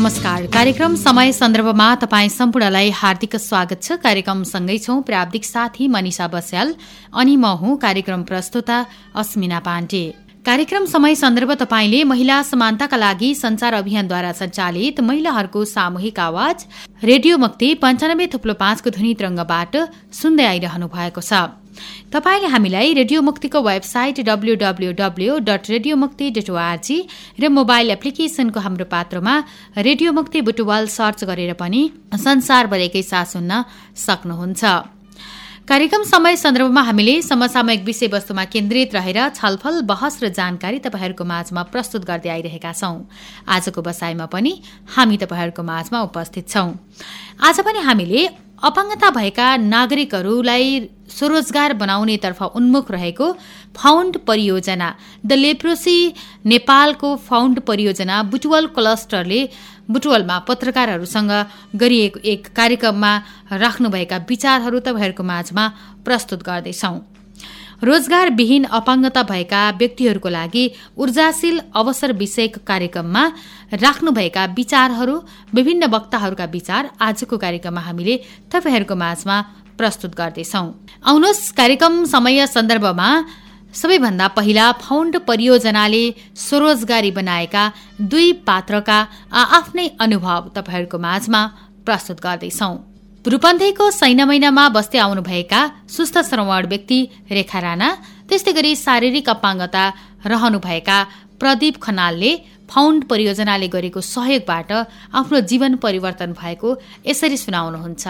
नमस्कार। 0.00 0.46
कार्यक्रम 0.46 0.94
समय 0.96 1.32
सन्दर्भमा 1.32 1.94
तपाईँ 1.94 2.28
सम्पूर्णलाई 2.28 2.90
हार्दिक 2.90 3.36
स्वागत 3.36 3.82
छ। 3.82 3.92
कार्यक्रम 4.00 4.42
सँगै 4.42 4.76
छौं 4.78 5.02
प्राविधिक 5.02 5.44
साथी 5.44 5.88
मनिषा 5.88 6.28
बस्याल 6.28 6.74
अनि 7.12 7.36
म 7.36 7.46
हुँ 7.60 7.76
कार्यक्रम 7.76 8.22
प्रस्तुता 8.24 8.78
अस्मिना 9.14 9.58
पाण्डे। 9.60 10.04
कार्यक्रम 10.46 10.84
समय 10.86 11.14
सन्दर्भ 11.14 11.52
तपाईँले 11.60 12.02
महिला 12.04 12.40
समानताका 12.42 12.96
लागि 12.96 13.34
संचार 13.34 13.72
अभियानद्वारा 13.74 14.30
सञ्चालित 14.32 15.00
महिलाहरूको 15.00 15.64
सामूहिक 15.66 16.18
आवाज 16.18 16.64
रेडियो 17.04 17.36
मुक्ति 17.38 17.68
पञ्चानब्बे 17.82 18.26
थुप्लो 18.32 18.54
पाँचको 18.56 18.90
ध्वनि 18.90 19.12
तरङ्गबाट 19.20 19.76
सुन्दै 20.16 20.46
आइरहनु 20.46 20.86
भएको 20.88 21.20
छ। 21.20 21.32
तपाईँले 22.12 22.48
हामीलाई 22.48 22.92
रेडियो 23.00 23.20
मुक्तिको 23.22 23.60
website 23.62 24.20
W 24.28 24.54
dot 25.44 25.68
radio 25.70 25.96
Mukti 25.96 26.30
dot 26.32 26.48
ORG 26.50 26.96
र 27.40 27.48
मोबाइल 27.58 27.90
एप्लिकेसनको 27.96 28.60
हाम्रो 28.60 28.86
पात्रमा 28.88 29.34
रेडियो 29.78 30.12
मुक्ति 30.12 30.40
बुटुवाल 30.48 30.86
सर्च 30.88 31.24
गरेर 31.28 31.52
पनि 31.60 31.82
संसारभरिकै 32.16 33.02
साथ 33.04 33.26
सुन्न 33.34 33.64
सक्नुहुन्छ। 34.06 34.64
कार्यक्रम 35.68 36.02
समय 36.02 36.36
सन्दर्भमा 36.36 36.82
हामीले 36.82 37.12
समसामयिक 37.22 37.84
विषयवस्तुमा 37.84 38.44
केन्द्रित 38.44 38.94
रहेर 38.94 39.18
छलफल 39.30 39.80
बहस 39.84 40.18
र 40.22 40.28
जानकारी 40.30 40.78
तपाईँहरूको 40.80 41.24
माझमा 41.24 41.62
प्रस्तुत 41.70 42.04
गर्दै 42.04 42.30
आइरहेका 42.30 42.72
छौं। 42.74 42.96
आजको 43.48 43.80
बसाइमा 43.80 44.26
पनि 44.26 44.52
हामी 44.90 45.16
तपाईँहरूको 45.16 45.62
माझमा 45.64 46.00
उपस्थित 46.02 46.48
छौं। 46.48 46.68
आज 47.40 47.60
पनि 47.60 47.78
हामीले 47.80 48.26
अपाङ्गता 48.62 49.10
भएका 49.10 49.46
नागरिकहरूलाई 49.68 50.66
स्वरोजगार 51.10 51.72
बनाउनेतर्फ 51.76 52.42
उन्मुख 52.52 52.90
रहेको 52.90 53.32
फाउन्ड 53.76 54.16
परियोजना 54.26 54.88
द 55.24 55.32
लेप्रोसी 55.38 55.98
नेपालको 56.46 57.14
फाउन्ड 57.24 57.60
परियोजना 57.62 58.22
बुटुवल 58.26 58.66
क्लस्टरले 58.74 59.40
बुटवलमा 59.90 60.38
पत्रकारहरूसँग 60.48 61.32
गरिएको 61.76 62.20
एक 62.24 62.42
कार्यक्रममा 62.56 63.12
राख्नुभएका 63.54 64.16
विचारहरू 64.28 64.78
तपाईँहरूको 64.80 65.22
माझमा 65.22 65.64
प्रस्तुत 66.06 66.42
गर्दैछौ। 66.42 66.94
रोजगारविहीन 67.82 68.64
अपाङ्गता 68.70 69.22
भएका 69.22 69.60
व्यक्तिहरूको 69.80 70.28
लागि 70.28 70.64
ऊर्जाशील 71.00 71.56
अवसर 71.74 72.12
विषयक 72.12 72.58
कार्यक्रममा 72.62 73.22
राख्नुभएका 73.80 74.44
विचारहरू 74.56 75.16
विभिन्न 75.54 75.82
वक्ताहरूका 75.88 76.44
विचार 76.52 76.90
आजको 77.00 77.36
कार्यक्रममा 77.36 77.80
हामीले 77.80 78.16
तपाईँहरूको 78.52 78.94
माझमा 78.94 79.36
प्रस्तुत 79.78 80.12
गर्दैछौ। 80.14 80.64
आउनुहोस् 81.08 81.52
कार्यक्रम 81.52 82.04
समय 82.04 82.46
सन्दर्भमा 82.46 83.08
सबैभन्दा 83.74 84.26
पहिला 84.36 84.66
फाउन्ड 84.82 85.16
परियोजनाले 85.26 86.04
स्वरोजगारी 86.36 87.10
बनाएका 87.10 87.62
दुई 88.02 88.32
पात्रका 88.46 88.98
आफ्नै 89.32 89.86
अनुभव 90.00 90.40
तपाईँहरूको 90.56 90.98
माझमा 90.98 91.42
प्रस्तुत 91.86 92.18
गर्दैछौ। 92.20 92.70
रूपन्देहीको 93.24 93.90
सैना 93.92 94.24
महिनामा 94.26 94.64
बस्दै 94.76 94.98
आउनुभएका 94.98 95.60
सुस्थ 95.88 96.16
श्रवण 96.28 96.66
व्यक्ति 96.66 96.98
रेखा 97.30 97.58
राणा 97.60 97.88
त्यस्तै 98.28 98.52
गरी 98.58 98.72
शारीरिक 98.76 99.28
अपाङ्गता 99.30 99.84
रहनुभएका 100.26 100.98
प्रदीप 101.40 101.74
खनालले 101.84 102.32
फाउन्ड 102.70 103.04
परियोजनाले 103.10 103.68
गरेको 103.68 104.00
सहयोगबाट 104.06 104.70
आफ्नो 105.20 105.40
जीवन 105.50 105.72
परिवर्तन 105.84 106.30
भएको 106.40 106.68
यसरी 107.06 107.36
सुनाउनुहुन्छ। 107.44 108.04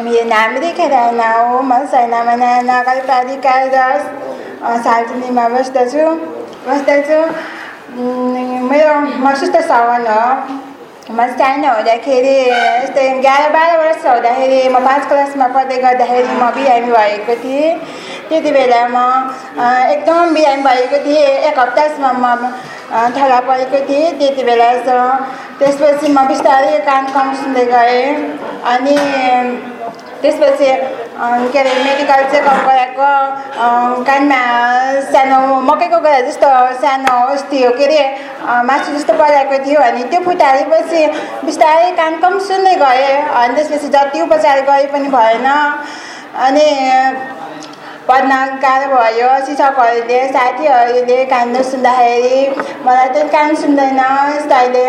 राणा 0.00 1.30
हो 1.32 1.60
म 1.62 1.84
सैना 1.92 2.22
महिना 2.24 2.60
नगरपालिका 2.62 3.54
सार्वजनिकमा 4.84 5.48
बस्दछु 5.48 6.04
बस्दछु 6.68 7.18
मेरो 8.70 8.94
म 9.20 9.34
सुस्त 9.40 9.56
सावन 9.68 10.06
हो 10.06 10.24
म 11.12 11.26
सानो 11.36 11.74
हुँदाखेरि 11.74 12.36
यस्तै 12.48 13.04
एघार 13.10 13.48
बाह्र 13.52 13.76
वर्ष 13.78 14.06
हुँदाखेरि 14.06 14.68
म 14.68 14.84
पाँच 14.86 15.06
क्लासमा 15.08 15.46
पढ्दै 15.54 15.78
गर्दाखेरि 15.84 16.28
म 16.40 16.50
बिरामी 16.56 16.92
भएको 16.92 17.34
थिएँ 17.44 17.74
त्यति 18.28 18.50
बेला 18.56 18.82
म 18.88 18.98
एकदम 19.94 20.34
बिरामी 20.34 20.62
भएको 20.62 21.04
थिएँ 21.06 21.26
एक 21.48 21.58
हप्तासम्म 21.58 22.24
म 22.24 22.52
थला 23.16 23.40
परेको 23.48 23.78
थिएँ 23.88 24.12
त्यति 24.18 24.42
बेला 24.44 24.70
त्यसपछि 25.58 26.08
म 26.12 26.26
बिस्तारै 26.28 26.78
कान 26.86 27.06
कम 27.14 27.34
सुन्दै 27.40 27.64
गएँ। 27.72 28.04
अनि 28.72 28.96
त्यसपछि 30.22 30.70
के 31.52 31.58
अरे 31.58 31.72
मेडिकल 31.84 32.22
चेकअप 32.32 32.58
गराएको 32.66 33.10
कानमा 34.04 34.40
सानो 35.12 35.38
मकैको 35.68 35.98
गरा 36.00 36.20
जस्तो 36.28 36.48
सानो 36.82 37.16
थियो 37.52 37.70
के 37.78 37.84
अरे 37.84 38.02
मासु 38.68 38.92
जस्तो 38.96 39.12
पराएको 39.20 39.64
थियो। 39.64 39.80
अनि 39.80 40.02
त्यो 40.10 40.20
फुटाएपछि 40.26 41.06
बिस्तारै 41.46 41.90
कान 42.00 42.20
कम 42.20 42.38
सुन्दै 42.48 42.74
गएँ। 42.82 43.12
अनि 43.40 43.54
त्यसपछि 43.54 43.88
जति 43.88 44.20
उपचार 44.22 44.60
गरे 44.68 44.86
पनि 44.92 45.08
भएन। 45.16 45.46
अनि 46.46 46.66
गाह्रो 48.10 48.96
भयो 48.96 49.28
शिक्षकहरूले 49.46 50.18
साथीहरूले 50.28 51.24
कान 51.32 51.62
सुन्दाखेरि 51.62 52.40
मलाई 52.86 53.08
चाहिँ 53.14 53.28
कान 53.30 53.54
सुन्दैनस् 53.54 54.46
तैँले 54.50 54.84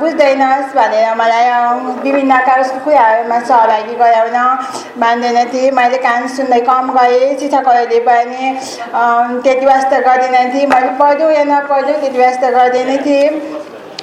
बुझ्दैनस् 0.00 0.74
भनेर 0.76 1.14
मलाई 1.20 1.46
विभिन्न 2.04 2.38
कुराहरूमा 2.84 3.38
सहभागी 3.50 3.94
गराउन 4.02 4.36
मान्दैन 5.02 5.38
थिएँ 5.52 5.70
मैले 5.78 5.98
कान 6.06 6.28
सुन्दै 6.36 6.60
कम 6.70 6.92
गरेँ 6.98 7.36
शिक्षकहरूले 7.40 8.00
पनि 8.08 8.54
त्यति 9.42 9.66
वास्ता 9.66 9.98
गर्दैन 10.06 10.52
थिएँ 10.54 10.66
मैले 10.74 10.92
पढ्यो 11.02 11.30
या 11.30 11.44
नपढ्यो 11.50 11.94
त्यति 12.00 12.18
वास्ता 12.18 12.50
गर्दैन 12.50 12.96
थिएँ। 13.06 13.30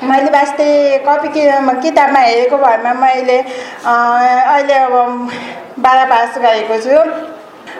मैले 0.03 0.32
वास्तै 0.32 0.68
कपी 1.08 1.28
किताबमा 1.34 2.20
हेरेको 2.20 2.58
भरमा 2.58 2.94
मैले 2.94 3.38
अहिले 3.88 4.76
अब 4.76 4.96
बाह्र 5.80 6.06
पास 6.09 6.38
गरेको 6.44 6.78
छु। 6.84 6.98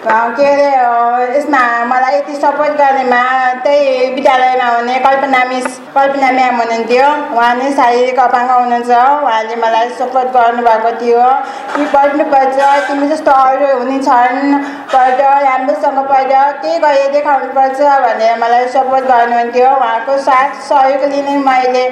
के 0.06 0.46
अरे 0.46 1.36
यसमा 1.36 1.60
मलाई 1.86 2.16
यति 2.16 2.36
सपोर्ट 2.36 2.72
गर्नेमा 2.78 3.20
त्यही 3.64 4.10
विद्यालयमा 4.14 4.66
हुने 4.68 4.98
कल्पना 5.00 5.44
मिस 5.46 5.78
कल्पना 5.96 6.32
म्याम 6.32 6.56
हुनुहुन्थ्यो 6.56 7.06
उहाँ 7.32 7.54
नै 7.56 7.72
शारीरिक 7.74 8.20
अपाङ्ग 8.20 8.52
हुनुहुन्छ 8.52 8.90
उहाँले 8.90 9.56
मलाई 9.58 9.90
सपोर्ट 9.96 10.28
गर्नुभएको 10.34 10.92
थियो 11.00 11.30
कि 11.76 11.86
पढ्नुपर्छ 11.94 12.68
तिमी 12.88 13.08
जस्तो 13.08 13.32
अरू 13.46 13.72
हुने 13.74 14.00
छन् 14.02 14.60
पढ 14.92 15.24
राम्रोसँग 15.46 16.04
पढ 16.12 16.36
के 16.60 16.78
गरेर 16.80 17.12
देखाउनुपर्छ 17.14 17.96
भनेर 18.04 18.38
मलाई 18.40 18.68
सपोर्ट 18.76 19.08
गर्नुहुन्थ्यो 19.08 19.72
उहाँको 19.72 20.18
साथ 20.28 20.62
सहयोगले 20.68 21.22
नै 21.24 21.38
मैले 21.44 21.88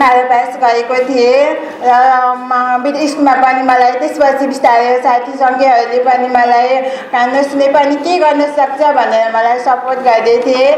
पास 0.00 0.56
गरेको 0.62 0.96
थिएँ 1.08 1.38
र 1.84 3.06
स्कुलमा 3.08 3.34
पनि 3.44 3.62
मलाई 3.70 3.92
त्यसपछि 4.00 4.46
बिस्तारै 4.46 4.92
साथी 5.06 5.32
सङ्घीयहरूले 5.40 5.98
पनि 6.08 6.28
मलाई 6.36 6.70
कान्नुहोस् 7.14 7.56
पनि 7.76 7.96
के 8.04 8.18
गर्न 8.24 8.42
सक्छ 8.58 8.80
भनेर 8.98 9.26
मलाई 9.36 9.58
सपोर्ट 9.66 9.98
गर्दै 10.08 10.36
थिएँ। 10.46 10.70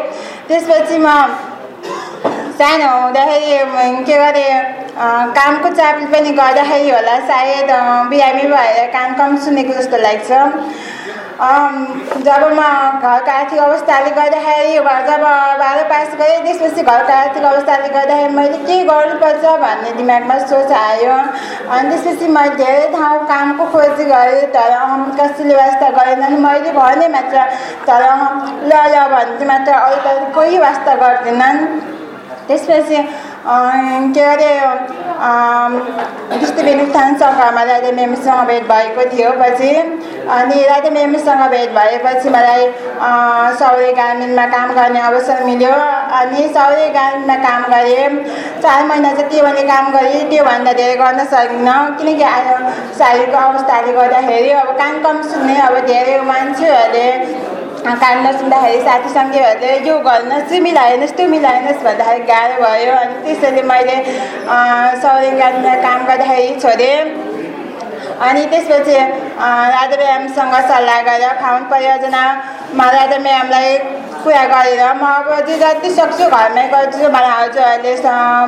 त्यसपछि 0.48 0.98
म 0.98 1.08
सानो 2.58 2.88
हुँदाखेरि 3.02 4.04
के 4.06 4.14
अरे 4.26 4.46
कामको 5.38 5.68
चापले 5.76 6.06
पनि 6.12 6.30
गर्दाखेरि 6.40 6.90
होला 6.90 7.16
सायद 7.28 7.70
बिरामी 8.10 8.46
भएर 8.52 8.86
कान 8.92 9.14
कम 9.18 9.36
सुनेको 9.44 9.72
जस्तो 9.80 9.96
लाग्छ। 10.06 10.30
जब 11.36 12.42
म 12.56 12.60
घरको 13.04 13.30
आर्थिक 13.30 13.58
अवस्थाले 13.60 14.10
गर्दाखेरि 14.16 14.76
जब 15.08 15.20
बाह्र 15.60 15.82
पास 15.90 16.14
गरेँ 16.20 16.40
त्यसपछि 16.44 16.82
घरको 16.82 17.12
आर्थिक 17.12 17.44
अवस्थाले 17.44 17.88
गर्दाखेरि 17.88 18.32
मैले 18.36 18.58
के 18.64 18.76
गर्नुपर्छ 18.84 19.44
भन्ने 19.64 19.92
दिमागमा 19.98 20.38
सोच 20.48 20.72
आयो। 20.72 21.16
अनि 21.76 21.96
त्यसपछि 21.96 22.28
मैले 22.36 22.54
धेरै 22.56 22.88
ठाउँ 22.96 23.18
कामको 23.28 23.64
खोजी 23.72 24.04
गरेँ 24.12 24.46
तर 24.56 24.72
कसैले 25.20 25.54
वास्ता 25.56 25.90
गरेनन् 25.98 26.40
मैले 26.40 26.72
भने 26.72 27.08
मात्र 27.16 27.44
तर 27.84 28.02
ल 28.64 28.72
ल 28.94 29.04
भन्थे 29.12 29.44
मात्र 29.52 29.72
अरू 29.84 30.00
त 30.06 30.32
कोही 30.34 30.58
वास्ता 30.58 30.94
गर्दैनन्। 31.04 31.58
त्यसपछि 32.48 32.96
के 33.48 34.20
अरे 34.20 34.50
दृष्टिबिन 36.38 36.80
उत्थान 36.80 37.16
सङ्घमा 37.18 37.62
राजा 37.62 37.90
मेमीसँग 37.98 38.46
भेट 38.46 38.64
भएको 38.68 39.04
थियो 39.12 39.30
पछि। 39.40 39.70
अनि 40.36 40.62
राजा 40.66 40.90
मेमीसँग 40.90 41.42
भेट 41.50 41.70
भएपछि 41.76 42.28
मलाई 42.36 42.66
सौर्य 43.60 43.92
गार्मेन्टमा 44.00 44.46
काम 44.54 44.72
गर्ने 44.78 45.00
अवसर 45.00 45.44
मिल्यो। 45.44 45.72
अनि 46.20 46.48
सौर्य 46.56 46.88
गार्मेन्टमा 46.98 47.36
काम 47.46 47.62
गरेँ। 47.72 48.08
चार 48.62 48.84
महिना 48.88 49.12
चाहिँ 49.14 49.30
के 49.30 49.42
भने 49.42 49.62
काम 49.70 49.92
गरेँ 49.94 50.28
त्योभन्दा 50.30 50.72
धेरै 50.82 50.96
गर्न 51.02 51.24
सकिनँ। 51.32 51.78
किनकि 51.98 52.24
शारीरिक 52.98 53.34
अवस्थाले 53.46 53.92
गर्दाखेरि 53.92 54.50
अब 54.62 54.70
कान 54.78 55.02
कम 55.04 55.22
सुन्ने 55.30 55.58
अब 55.68 55.78
धेरै 55.86 56.20
मान्छेहरूले 56.32 57.06
कान 57.86 58.26
नसुन्दाखेरि 58.26 58.80
साथी 58.86 59.08
सङ्गीहरूले 59.14 59.70
यो 59.88 59.94
गर्नुहोस् 60.06 60.48
चाहिँ 60.50 60.62
मिलाएनस् 60.62 61.14
त्यो 61.16 61.26
मिलाएनस् 61.34 61.84
भन्दाखेरि 61.86 62.24
गाह्रो 62.30 62.56
भयो। 62.62 62.92
अनि 63.02 63.14
त्यसैले 63.24 63.62
मैले 63.70 63.96
सौर्यगानमा 65.02 65.74
काम 65.86 66.00
गर्दाखेरि 66.10 66.50
छोडेँ। 66.62 66.98
अनि 68.28 68.44
त्यसपछि 68.52 68.96
राजा 69.76 69.96
म्यामसँग 70.02 70.54
सल्लाह 70.70 71.00
गरेर 71.08 71.32
फाउन्ड 71.42 71.70
परियोजनामा 71.70 72.90
राजा 72.98 73.18
म्यामलाई 73.28 73.78
कुरा 74.24 74.44
गरेर 74.52 74.82
म 75.00 75.04
अब 75.06 75.28
चाहिँ 75.46 75.58
जति 75.62 75.90
सक्छु 75.96 76.24
घरमै 76.36 76.62
गर्छु 76.74 77.08
मलाई 77.16 77.34
हजुरहरूले 77.40 77.92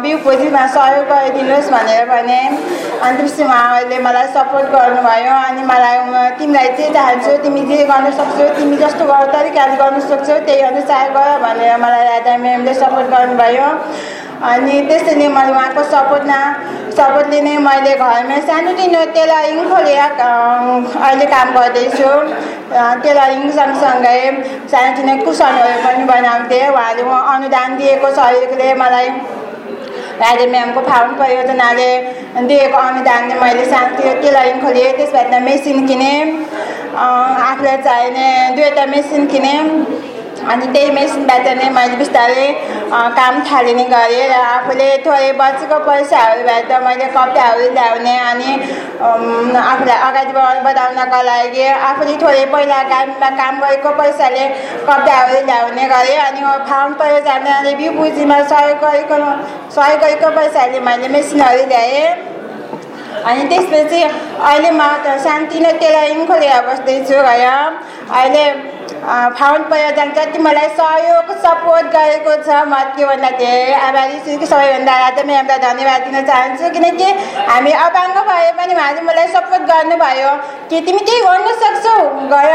बिउ 0.04 0.16
पुँजीमा 0.24 0.66
सहयोग 0.74 1.06
गरिदिनुहोस् 1.10 1.70
भनेर 1.74 2.04
भने 2.10 2.40
अनि 2.48 3.16
त्यसपछि 3.16 3.42
उहाँहरूले 3.44 3.98
मलाई 4.06 4.26
सपोर्ट 4.36 4.66
गर्नुभयो 4.74 5.34
अनि 5.48 5.62
मलाई 5.70 5.96
तिमीलाई 6.38 6.68
चाहिँ 6.78 6.92
चाहन्छु 6.96 7.36
तिमी 7.44 7.62
जे 7.70 7.84
गर्नु 7.90 8.10
सक्छौ 8.20 8.48
तिमी 8.58 8.76
जस्तो 8.82 9.04
तरिकाले 9.34 9.76
गर्नु 9.82 10.00
सक्छौ 10.10 10.38
त्यही 10.46 10.60
अनुसार 10.70 11.10
गर 11.16 11.30
भनेर 11.46 11.76
मलाई 11.84 12.04
राजा 12.10 12.36
म्यामले 12.44 12.74
सपोर्ट 12.82 13.06
गर्नुभयो। 13.14 13.68
अनि 14.38 14.80
त्यसैले 14.88 15.28
मैले 15.28 15.50
उहाँको 15.52 15.82
सपोर्टमा 15.92 16.38
सपोर्टले 16.98 17.40
नै 17.46 17.54
मैले 17.66 17.94
घरमै 18.02 18.38
सानोतिनो 18.48 19.00
टेलरिङ 19.14 19.58
खोलेर 19.70 20.20
अहिले 20.26 21.26
काम 21.34 21.48
गर्दैछु। 21.56 22.10
टेलरिङ 23.02 23.42
सँगसँगै 23.58 24.20
सानोतिनो 24.72 25.14
कुसनहरू 25.24 25.74
पनि 25.84 26.04
बनाउँथेँ। 26.12 26.68
उहाँले 26.70 27.02
अनुदान 27.34 27.76
दिएको 27.78 28.10
सहयोगले 28.18 28.68
मलाई 28.82 29.08
राजे 30.22 30.46
म्यामको 30.54 30.80
फाउन्ड 30.90 31.18
परियोजनाले 31.18 31.90
दिएको 32.50 32.78
अनुदानले 32.88 33.34
मैले 33.42 33.64
सानोतिनो 33.74 34.12
टेलरिङ 34.22 34.60
खोलेँ 34.62 34.92
त्यसबाट 34.98 35.34
मेसिन 35.48 35.86
किनेँ। 35.88 36.18
आफूलाई 37.48 37.76
चाहिने 37.86 38.28
दुईवटा 38.56 38.86
मेसिन 38.94 39.26
किनेँ। 39.34 39.58
अनि 40.52 40.66
त्यही 40.74 40.90
मेसिनबाट 40.98 41.46
नै 41.60 41.68
मैले 41.78 41.96
बिस्तारै 42.02 42.46
काम 43.18 43.34
थालिने 43.48 43.84
गरेँ 43.94 44.28
र 44.32 44.36
आफूले 44.50 44.88
थोरै 45.06 45.32
बचेको 45.40 45.78
पैसाहरूबाट 45.88 46.70
मैले 46.86 47.08
कपडाहरू 47.16 47.66
ल्याउने 47.78 48.14
अनि 48.30 48.50
आफूलाई 49.62 49.98
अगाडि 50.08 50.32
बढाउनको 50.66 51.20
लागि 51.30 51.66
आफूले 51.90 52.14
थोरै 52.22 52.44
पहिला 52.54 52.80
काममा 52.92 53.30
काम 53.40 53.60
गरेको 53.64 53.90
पैसाले 54.00 54.46
कपडाहरू 54.88 55.44
ल्याउने 55.50 55.84
गरेँ 55.94 56.16
अनि 56.28 56.40
फार्म 56.70 56.94
परियोजनाले 57.02 57.74
बिउ 57.82 57.92
पुँजीमा 57.98 58.40
सहयोग 58.54 58.80
गरेको 58.86 59.20
सहयोग 59.76 60.00
गरेको 60.04 60.30
पैसाले 60.40 60.80
मैले 60.88 61.08
मेसिनहरू 61.18 61.68
ल्याएँ। 61.74 62.08
अनि 63.28 63.42
त्यसपछि 63.50 64.00
अहिले 64.48 64.70
म 64.70 64.82
त 65.04 65.06
सानोतिनो 65.24 65.70
टेलरिङ 65.82 66.20
खोलेर 66.26 66.60
बस्दैछु 66.66 67.14
घर 67.14 67.46
अहिले 68.18 68.44
फाउन्ड 69.38 69.66
प्रयोजन 69.68 70.12
जति 70.16 70.38
मलाई 70.38 70.68
सहयोग 70.78 71.30
सपोर्ट 71.44 71.86
गरेको 71.94 72.34
छ 72.42 72.48
म 72.68 72.82
त्योभन्दा 72.96 73.30
धेरै 73.40 73.74
आभारी 73.88 74.18
छु 74.26 74.38
कि 74.40 74.46
सबैभन्दा 74.46 74.94
राजा 75.04 75.22
म्यामलाई 75.30 75.58
धन्यवाद 75.66 76.00
दिन 76.08 76.26
चाहन्छु। 76.30 76.70
किनकि 76.74 77.08
हामी 77.50 77.72
अपाङ्ग 77.86 78.18
भए 78.28 78.50
पनि 78.58 78.74
उहाँले 78.74 79.00
मलाई 79.08 79.28
सपोर्ट 79.36 79.62
गर्नुभयो। 79.72 80.32
कि 80.70 80.80
तिमी 80.86 81.00
केही 81.08 81.20
गर्नु 81.28 81.52
सक्छौ? 81.62 81.96
गएर 82.32 82.54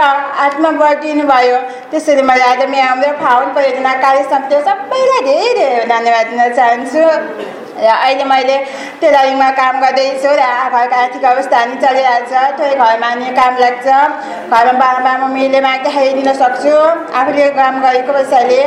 बढिदिनु 0.81 1.23
भयो। 1.31 1.57
त्यसरी 1.91 2.21
म 2.21 2.31
राजा 2.43 2.65
म्याम 2.75 3.01
र 3.03 3.11
फाउन्ड 3.23 3.55
परियोजना 3.55 3.93
कार्य 4.03 4.23
समिति 4.31 4.61
सबैलाई 4.69 5.21
धेरै 5.27 5.53
धेरै 5.59 5.85
धन्यवाद 5.93 6.25
दिन 6.31 6.41
चाहन्छु। 6.59 7.62
र 7.73 7.85
अहिले 7.89 8.25
मैले 8.29 8.57
टेलरिङमा 9.01 9.49
काम 9.59 9.79
गर्दैछु 9.81 10.29
र 10.29 10.43
घरको 10.73 10.95
आर्थिक 10.95 11.23
अवस्था 11.25 11.57
पनि 11.65 11.75
चलिरहेको 11.83 12.25
छ। 12.29 12.33
थोरै 12.59 12.75
घरमा 12.75 13.09
नि 13.19 13.27
काम 13.39 13.53
लाग्छ। 13.63 13.87
घरमा 13.87 14.73
बाबा 14.81 14.99
बाबा 14.99 15.13
मम्मीले 15.23 15.59
माग्दाखेरि 15.65 16.13
दिन 16.19 16.29
सक्छु। 16.41 16.75
आफूले 17.19 17.49
काम 17.57 17.81
गरेको 17.85 18.13
पैसाले। 18.13 18.61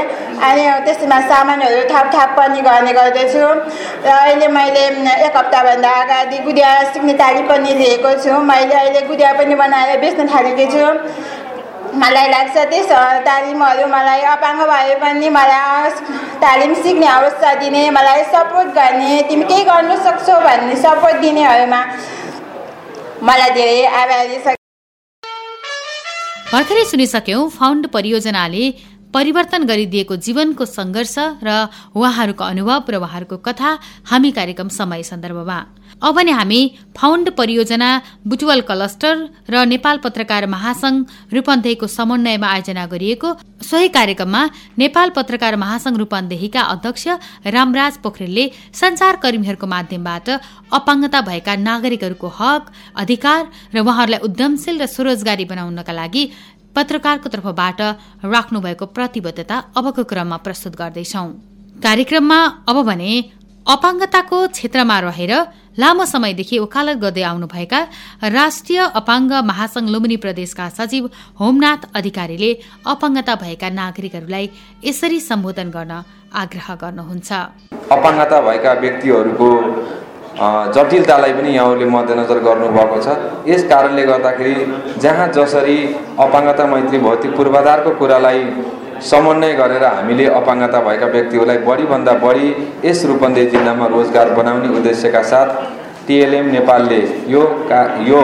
अनि 0.49 0.65
त्यसमा 0.87 1.19
सामानहरू 1.31 1.83
थाप 1.93 2.07
थाप 2.15 2.31
पनि 2.39 2.61
गर्ने 2.69 2.93
गर्दैछु। 2.99 3.47
र 4.07 4.11
अहिले 4.11 4.49
मैले 4.59 4.85
एक 5.27 5.37
हप्ताभन्दा 5.37 5.91
अगाडि 6.03 6.39
गुडिया 6.49 6.71
सिक्ने 6.93 7.15
तालिम 7.23 7.47
पनि 7.49 7.73
लिएको 7.81 8.11
छु। 8.25 8.33
मैले 8.51 8.75
अहिले 8.83 9.01
गुडिया 9.11 9.33
पनि 9.39 9.55
बनाएर 9.63 9.99
बेच्न 10.05 10.29
थालेको 10.35 10.67
छु। 10.75 10.85
मलाई 12.03 12.29
लाग्छ 12.29 12.57
त्यस 12.71 12.91
तालिमहरू 13.27 13.87
मलाई 13.93 14.23
अपाङ्ग 14.33 14.61
भए 14.71 14.95
पनि 15.03 15.29
मलाई 15.37 15.91
तालिम 16.43 16.75
सिक्ने 16.83 17.07
अवस्था 17.13 17.55
दिने 17.63 17.83
मलाई 17.99 18.25
सपोर्ट 18.35 18.69
गर्ने 18.79 19.23
तिमी 19.29 19.45
केही 19.51 19.65
गर्नु 19.71 19.97
सक्छौ 20.07 20.37
भन्ने 20.47 20.77
सपोर्ट 20.83 21.17
दिनेहरूमा 21.25 21.81
मलाई 23.29 23.51
धेरै 23.59 23.81
आभारी 24.03 24.39
छ। 24.45 24.55
भर्खरै 26.53 26.85
सुनिसक्यौँ 26.91 27.49
फाउन्ड 27.57 27.87
परियोजनाले 27.95 28.65
परिवर्तन 29.17 29.65
गरिदिएको 29.65 30.17
जीवनको 30.19 30.65
सङ्घर्ष 30.69 31.17
र 31.41 31.49
उहाँहरूको 31.95 32.45
अनुभव 32.45 32.85
र 32.89 32.95
उहाँहरूको 32.99 33.37
कथा 33.41 33.71
हामी 34.05 34.31
कार्यक्रम 34.33 34.69
समय 34.71 35.03
सन्दर्भमा। 35.05 35.59
अब 35.99 36.19
नै 36.19 36.33
हामी 36.33 36.61
फाउन्ड 36.93 37.31
परियोजना 37.33 37.91
बुटुवल 38.29 38.61
क्लस्टर 38.69 39.15
र 39.49 39.65
नेपाल 39.67 39.97
पत्रकार 40.05 40.47
महासंघ 40.47 40.97
रूपन्देहीको 41.33 41.87
समन्वयमा 41.89 42.49
आयोजना 42.49 42.85
गरिएको 42.87 43.29
सोही 43.63 43.89
कार्यक्रममा 43.89 44.43
नेपाल 44.77 45.09
पत्रकार 45.17 45.57
महासंघ 45.57 45.97
रूपन्देहीका 45.97 46.63
अध्यक्ष 46.67 47.05
रामराज 47.49 47.95
पोखरेलले 48.05 48.45
संचारकर्मीहरूको 48.75 49.67
माध्यमबाट 49.67 50.29
अपाङ्गता 50.71 51.21
भएका 51.23 51.55
नागरिकहरूको 51.63 52.29
हक 52.39 52.63
अधिकार 52.95 53.41
र 53.73 53.77
उहाँहरूलाई 53.81 54.21
उद्यमशील 54.29 54.77
र 54.83 54.87
स्वरोजगारी 54.87 55.45
बनाउनका 55.47 55.93
लागि 55.93 56.25
पत्रकारको 56.77 57.29
तर्फबाट 57.35 57.81
राख्नुभएको 58.35 58.87
प्रतिबद्धता 58.97 59.57
अबको 59.79 60.03
क्रममा 60.11 60.37
प्रस्तुत 60.47 60.75
गर्दैछौ। 60.77 61.25
कार्यक्रममा 61.77 62.39
अब 62.69 62.77
भने 62.89 63.11
अपाङ्गताको 63.67 64.39
क्षेत्रमा 64.49 64.97
रहेर 65.01 65.33
लामो 65.83 66.05
समयदेखि 66.07 66.59
वकालत 66.59 66.97
गर्दै 67.05 67.23
आउनुभएका 67.23 67.81
राष्ट्रिय 68.37 68.81
अपाङ्ग 69.01 69.33
महासंघ 69.51 69.89
लुम्बिनी 69.93 70.17
प्रदेशका 70.25 70.69
सचिव 70.79 71.05
होमनाथ 71.41 71.83
अधिकारीले 71.99 72.51
अपाङ्गता 72.93 73.35
भएका 73.43 73.69
नागरिकहरूलाई 73.81 74.47
यसरी 74.85 75.21
सम्बोधन 75.21 75.69
गर्न 75.77 75.93
आग्रह 76.43 76.69
गर्नुहुन्छ। 76.83 77.31
अपाङ्गता 77.97 78.39
भएका 78.49 78.73
व्यक्तिहरूको 78.85 79.49
जटिलतालाई 80.39 81.33
पनि 81.33 81.51
यहाँहरूले 81.55 81.87
मध्यनजर 81.91 82.39
गर्नुभएको 82.47 82.97
छ। 83.05 83.09
यस 83.49 83.63
कारणले 83.69 84.03
गर्दाखेरि 84.07 84.55
जहाँ 85.03 85.29
जसरी 85.33 85.77
अपाङ्गता 86.21 86.67
मैत्री 86.73 86.99
भौतिक 87.07 87.37
पूर्वाधारको 87.37 87.91
कुरालाई 88.01 88.43
समन्वय 89.11 89.53
गरेर 89.55 89.85
हामीले 89.87 90.27
अपाङ्गता 90.41 90.81
भएका 90.87 91.07
व्यक्तिहरूलाई 91.15 91.59
बढीभन्दा 91.69 92.13
बढी 92.25 92.49
यस 92.85 93.05
रूपन्देही 93.07 93.51
जिल्लामा 93.51 93.87
रोजगार 93.95 94.31
बनाउने 94.39 94.69
उद्देश्यका 94.79 95.23
साथ 95.33 95.49
टिएलएम 96.07 96.47
नेपालले 96.53 97.01
यो 97.29 97.43
का 97.71 97.81
यो 98.09 98.23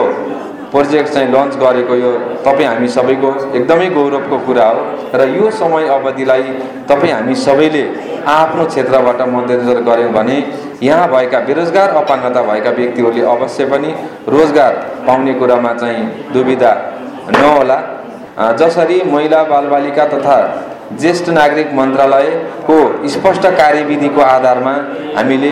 प्रोजेक्ट 0.73 1.09
चाहिँ 1.13 1.27
लन्च 1.31 1.55
गरेको 1.63 1.95
यो 1.95 2.11
तपाईँ 2.45 2.67
हामी 2.67 2.87
सबैको 2.95 3.29
एकदमै 3.57 3.89
गौरवको 3.97 4.37
कुरा 4.47 4.67
हो 4.67 4.81
र 5.15 5.27
यो 5.29 5.51
समय 5.59 5.87
अवधिलाई 5.95 6.43
तपाईँ 6.89 7.13
हामी 7.13 7.35
सबैले 7.43 7.83
आफ्नो 8.33 8.65
क्षेत्रबाट 8.65 9.21
मध्यनजर 9.33 9.81
गऱ्यौँ 9.89 10.11
भने 10.13 10.37
यहाँ 10.83 11.07
भएका 11.11 11.39
बेरोजगार 11.47 11.89
अपाङ्गता 12.01 12.41
भएका 12.49 12.71
व्यक्तिहरूले 12.79 13.21
अवश्य 13.33 13.65
पनि 13.71 13.93
रोजगार 14.35 14.73
पाउने 15.07 15.33
कुरामा 15.39 15.73
चाहिँ 15.81 16.05
दुविधा 16.33 16.71
नहोला। 17.31 17.77
जसरी 18.59 19.01
महिला 19.11 19.43
बालबालिका 19.45 20.05
तथा 20.07 20.37
ज्येष्ठ 21.01 21.29
नागरिक 21.31 21.73
मन्त्रालयको 21.73 22.77
स्पष्ट 23.09 23.45
कार्यविधिको 23.57 24.21
आधारमा 24.23 24.73
हामीले 25.17 25.51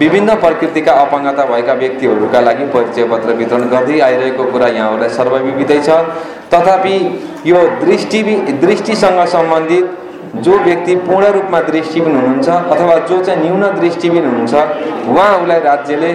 विभिन्न 0.00 0.34
प्रकृतिका 0.40 0.92
अपाङ्गता 1.04 1.44
भएका 1.44 1.74
व्यक्तिहरूका 1.74 2.40
लागि 2.40 2.64
परिचय 2.74 3.04
पत्र 3.12 3.32
वितरण 3.38 3.62
गर्दै 3.70 3.98
आइरहेको 4.08 4.44
कुरा 4.52 4.68
यहाँहरूलाई 4.78 5.10
सर्वविदितै 5.18 5.78
छ। 5.86 5.88
तथापि 6.52 6.96
यो 7.46 7.62
दृष्टि 7.80 8.22
दृष्टिसँग 8.64 9.20
सम्बन्धित 9.28 9.86
जो 10.44 10.58
व्यक्ति 10.60 10.94
पूर्ण 11.06 11.26
रूपमा 11.36 11.60
दृष्टिबिन 11.68 12.16
हुनुहुन्छ 12.16 12.48
अथवा 12.48 12.96
जो 13.10 13.22
चाहिँ 13.24 13.42
न्यून 13.42 13.62
दृष्टिबिन 13.80 14.24
हुनुहुन्छ 14.24 14.54
उहाँहरूलाई 15.10 15.60
राज्यले 15.70 16.12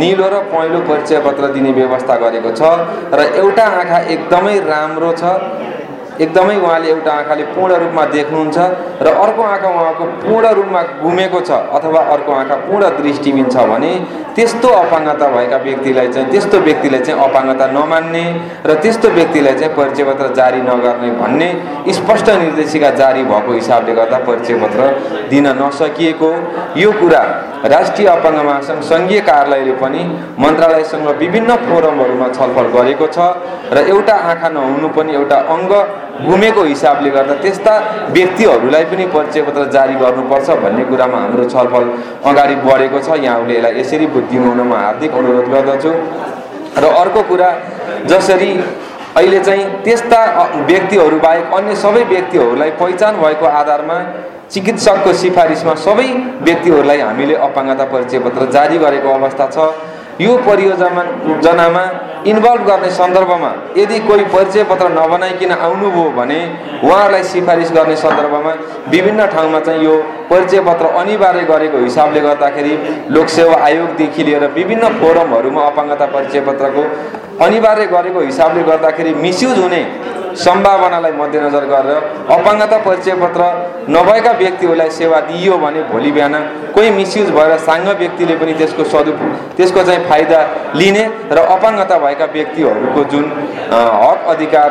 निलो 0.00 0.28
र 0.32 0.38
पहेँलो 0.52 0.80
परिचय 0.88 1.20
पत्र 1.26 1.52
दिने 1.54 1.72
व्यवस्था 1.78 2.14
गरेको 2.22 2.50
छ 2.58 2.62
र 3.14 3.28
एउटा 3.42 3.66
आँखा 3.80 3.98
एकदमै 4.14 4.58
राम्रो 4.66 5.12
छ। 5.20 5.24
एकदमै 6.20 6.56
उहाँले 6.56 6.88
एउटा 6.90 7.12
आँखाले 7.12 7.44
पूर्ण 7.54 7.72
रूपमा 7.82 8.04
देख्नुहुन्छ 8.12 8.58
र 9.02 9.08
अर्को 9.24 9.42
आँखा 9.44 9.68
उहाँको 9.70 10.04
पूर्ण 10.24 10.46
रूपमा 10.58 10.82
घुमेको 11.02 11.40
छ 11.40 11.50
अथवा 11.72 12.00
अर्को 12.14 12.32
आँखा 12.32 12.56
पूर्ण 12.68 12.88
दृष्टिबिन 13.00 13.48
छ 13.48 13.64
भने 13.70 13.92
त्यस्तो 14.36 14.68
अपाङ्गता 14.74 15.26
भएका 15.28 15.56
व्यक्तिलाई 15.64 16.08
चाहिँ 16.08 16.30
त्यस्तो 16.30 16.58
व्यक्तिलाई 16.66 17.00
चाहिँ 17.00 17.20
अपाङ्गता 17.20 17.66
नमान्ने 17.72 18.24
र 18.66 18.74
त्यस्तो 18.82 19.08
व्यक्तिलाई 19.18 19.54
चाहिँ 19.54 19.74
परिचय 19.76 20.04
पत्र 20.04 20.26
जारी 20.34 20.60
नगर्ने 20.68 21.10
भन्ने 21.20 21.48
स्पष्ट 21.92 22.28
निर्देशिका 22.42 22.90
जारी 23.00 23.22
भएको 23.24 23.52
हिसाबले 23.52 23.94
गर्दा 23.94 24.18
परिचय 24.28 24.54
पत्र 24.62 24.80
दिन 25.30 25.46
नसकिएको। 25.62 26.30
यो 26.76 26.92
कुरा 27.00 27.22
राष्ट्रिय 27.74 28.08
अपाङ्ग 28.08 28.38
महासङ्घ 28.46 28.82
सङ्घीय 28.82 29.20
कार्यालयले 29.28 29.74
पनि 29.82 30.02
मन्त्रालयसँग 30.44 31.08
विभिन्न 31.18 31.56
फोरमहरूमा 31.66 32.28
छलफल 32.36 32.66
गरेको 32.76 33.06
छ 33.16 33.18
र 33.76 33.84
एउटा 33.92 34.16
आँखा 34.30 34.48
नहुनु 34.56 34.88
पनि 34.96 35.12
एउटा 35.14 35.38
अङ्ग 35.54 35.72
घुमेको 36.26 36.62
हिसाबले 36.64 37.10
गर्दा 37.10 37.34
त्यस्ता 37.42 37.74
व्यक्तिहरूलाई 38.16 38.84
पनि 38.90 39.04
परिचय 39.14 39.42
पत्र 39.42 39.64
जारी 39.76 39.94
गर्नुपर्छ 40.02 40.48
भन्ने 40.64 40.84
कुरामा 40.90 41.18
हाम्रो 41.24 41.44
छलफल 41.54 41.84
अगाडि 42.30 42.54
बढेको 42.66 42.98
छ। 43.06 43.18
यहाँहरूले 43.24 43.54
यसलाई 43.58 43.80
यसरी 43.80 44.06
हुन 44.38 44.60
म 44.60 44.72
हार्दिक 44.84 45.12
अनुरोध 45.20 45.46
गर्दछु। 45.54 45.92
र 46.82 46.84
अर्को 47.02 47.22
कुरा 47.30 47.48
जसरी 48.08 48.50
अहिले 49.16 49.40
चाहिँ 49.46 49.64
त्यस्ता 49.84 50.20
व्यक्तिहरू 50.68 51.16
बाहेक 51.20 51.52
अन्य 51.54 51.74
सबै 51.76 52.02
व्यक्तिहरूलाई 52.12 52.70
पहिचान 52.80 53.16
भएको 53.22 53.46
आधारमा 53.60 53.96
चिकित्सकको 54.52 55.12
सिफारिसमा 55.22 55.74
सबै 55.86 56.08
व्यक्तिहरूलाई 56.46 57.00
हामीले 57.00 57.34
अपाङ्गता 57.48 57.84
परिचय 57.92 58.18
पत्र 58.24 58.50
जारी 58.56 58.78
गरेको 58.78 59.08
अवस्था 59.10 59.46
छ। 59.54 59.58
यो 60.22 60.36
परियोजनामा 60.46 61.84
इन्भल्भ 62.26 62.66
गर्ने 62.66 62.90
सन्दर्भमा 62.92 63.50
यदि 63.76 63.98
कोही 64.00 64.24
परिचय 64.34 64.64
पत्र 64.64 64.88
नबनाइकन 64.90 65.52
आउनुभयो 65.58 66.04
भने 66.18 66.38
उहाँहरूलाई 66.82 67.22
सिफारिस 67.30 67.72
गर्ने 67.72 67.96
सन्दर्भमा 67.96 68.52
विभिन्न 68.88 69.26
ठाउँमा 69.28 69.60
चाहिँ 69.60 69.84
यो 69.84 69.96
परिचय 70.30 70.60
पत्र 70.68 70.86
अनिवार्य 71.00 71.42
गरेको 71.44 71.78
हिसाबले 71.78 72.20
गर्दाखेरि 72.20 72.74
लोकसेवा 73.10 73.56
आयोगदेखि 73.64 74.24
लिएर 74.24 74.46
विभिन्न 74.52 74.88
फोरमहरूमा 75.00 75.66
अपाङ्गता 75.66 76.06
परिचय 76.14 76.40
पत्रको 76.48 76.84
अनिवार्य 77.40 77.86
गरेको 77.88 78.20
हिसाबले 78.22 78.62
गर्दाखेरि 78.62 79.14
मिसयुज 79.22 79.58
हुने 79.58 79.82
सम्भावनालाई 80.36 81.12
मध्यनजर 81.12 81.64
गरेर 81.66 81.98
अपाङ्गता 82.30 82.78
परिचय 82.80 83.14
पत्र 83.16 83.42
नभएका 83.88 84.32
व्यक्तिहरूलाई 84.34 84.90
सेवा 84.92 85.20
दिइयो 85.22 85.58
भने 85.58 85.82
भोलि 85.90 86.12
बिहान 86.12 86.34
कोही 86.74 86.90
मिसयुज 86.92 87.30
भएर 87.32 87.56
साङ्ग 87.60 87.88
व्यक्तिले 87.98 88.36
पनि 88.36 88.54
त्यसको 88.54 88.84
सदुप 88.86 89.18
त्यसको 89.56 89.82
चाहिँ 89.82 90.08
फाइदा 90.08 90.40
लिने 90.74 91.04
र 91.32 91.46
अपाङ्गता 91.52 91.98
भएका 91.98 92.26
व्यक्तिहरूको 92.32 93.04
जुन 93.12 93.24
हक 93.72 94.26
अधिकार 94.28 94.70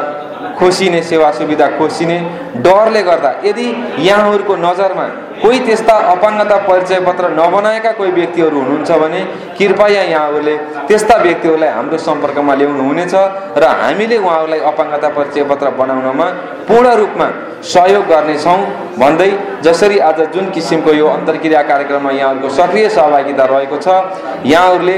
खोसिने 0.60 1.02
सेवा 1.04 1.32
सुविधा 1.34 1.68
खोसिने 1.78 2.18
डरले 2.64 3.02
गर्दा 3.04 3.32
यदि 3.46 3.68
यहाँहरूको 4.00 4.56
नजरमा 4.60 5.06
कोही 5.42 5.60
त्यस्ता 5.66 5.94
अपाङ्गता 6.08 6.58
परिचय 6.66 7.00
पत्र 7.02 7.30
नबनाएका 7.32 7.92
कोही 7.92 8.12
व्यक्तिहरू 8.12 8.60
हुनुहुन्छ 8.60 8.92
भने 9.02 9.22
कृपया 9.58 10.02
यहाँहरूले 10.06 10.56
त्यस्ता 10.88 11.16
व्यक्तिहरूलाई 11.24 11.70
हाम्रो 11.70 11.98
सम्पर्कमा 12.00 12.54
ल्याउनु 12.56 12.84
हुनेछ 12.84 13.16
र 13.58 13.64
हामीले 13.76 14.18
उहाँहरूलाई 14.20 14.60
अपाङ्गता 14.72 15.10
परिचय 15.18 15.44
पत्र 15.52 15.70
बनाउनमा 15.80 16.28
पूर्ण 16.68 16.94
रूपमा 17.02 17.28
सहयोग 17.66 18.06
गर्नेछौँ 18.08 18.60
भन्दै 18.98 19.32
जसरी 19.64 19.98
आज 20.04 20.20
जुन 20.34 20.50
किसिमको 20.52 20.94
यो 20.94 21.08
अन्तर्क्रिया 21.10 21.62
कार्यक्रममा 21.72 22.12
यहाँहरूको 22.14 22.50
सक्रिय 22.56 22.90
सहभागिता 22.92 23.46
रहेको 23.48 23.78
छ 23.80 23.88
यहाँहरूले 24.46 24.98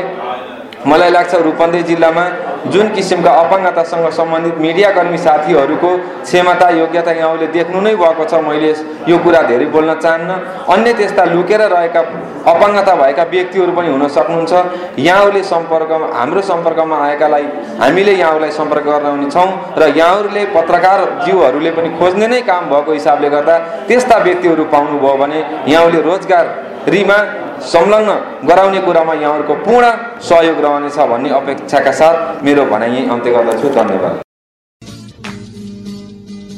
मलाई 0.87 1.11
लाग्छ 1.11 1.33
रूपन्देही 1.41 1.83
जिल्लामा 1.85 2.25
जुन 2.71 2.89
किसिमका 2.95 3.31
अपाङ्गतासँग 3.41 4.09
सम्बन्धित 4.17 4.57
मिडियाकर्मी 4.65 5.17
साथीहरूको 5.17 5.89
क्षमता 6.23 6.69
योग्यता 6.79 7.11
यहाँले 7.11 7.47
देख्नु 7.55 7.81
नै 7.81 7.95
भएको 7.95 8.23
छ 8.23 8.39
मैले 8.47 8.71
यो 9.09 9.17
कुरा 9.19 9.41
धेरै 9.49 9.65
बोल्न 9.75 9.93
चाहन्न। 9.99 10.31
अन्य 10.73 10.93
त्यस्ता 10.93 11.23
लुकेर 11.33 11.61
रहेका 11.75 12.01
अपाङ्गता 12.47 12.93
भएका 12.95 13.23
व्यक्तिहरू 13.33 13.71
पनि 13.75 13.89
हुन 13.89 14.07
सक्नुहुन्छ। 14.07 14.53
यहाँहरूले 14.99 15.43
सम्पर्कमा 15.43 16.07
हाम्रो 16.13 16.41
सम्पर्कमा 16.51 16.97
आएकालाई 17.07 17.45
हामीले 17.83 18.13
यहाँहरूलाई 18.13 18.51
सम्पर्क 18.59 18.85
गर्न 18.87 19.29
छौँ 19.29 19.49
र 19.77 19.83
यहाँहरूले 19.99 20.43
पत्रकार 20.55 20.99
जीवहरूले 21.25 21.71
पनि 21.77 21.89
खोज्ने 21.99 22.27
नै 22.27 22.41
काम 22.47 22.69
भएको 22.71 22.91
हिसाबले 22.91 23.29
गर्दा 23.35 23.55
त्यस्ता 23.87 24.17
व्यक्तिहरू 24.27 24.63
पाउनुभयो 24.73 25.15
भने 25.21 25.39
यहाँहरूले 25.67 26.01
रोजगार 26.09 26.45
रिमा 26.87 27.17
संलग्न 27.65 28.11
गराउने 28.47 28.79
कुरामा 28.81 29.13
यहाँहरूको 29.15 29.55
पूर्ण 29.65 29.85
सहयोग 30.21 30.57
रहनेछ 30.65 30.97
भन्ने 31.11 31.29
अपेक्षाका 31.31 31.91
साथ 31.91 32.43
मेरो 32.43 32.65
भनाइ 32.65 33.07
अन्त्य 33.07 33.31
गर्दछु। 33.31 33.69
धन्यवाद। 33.75 34.21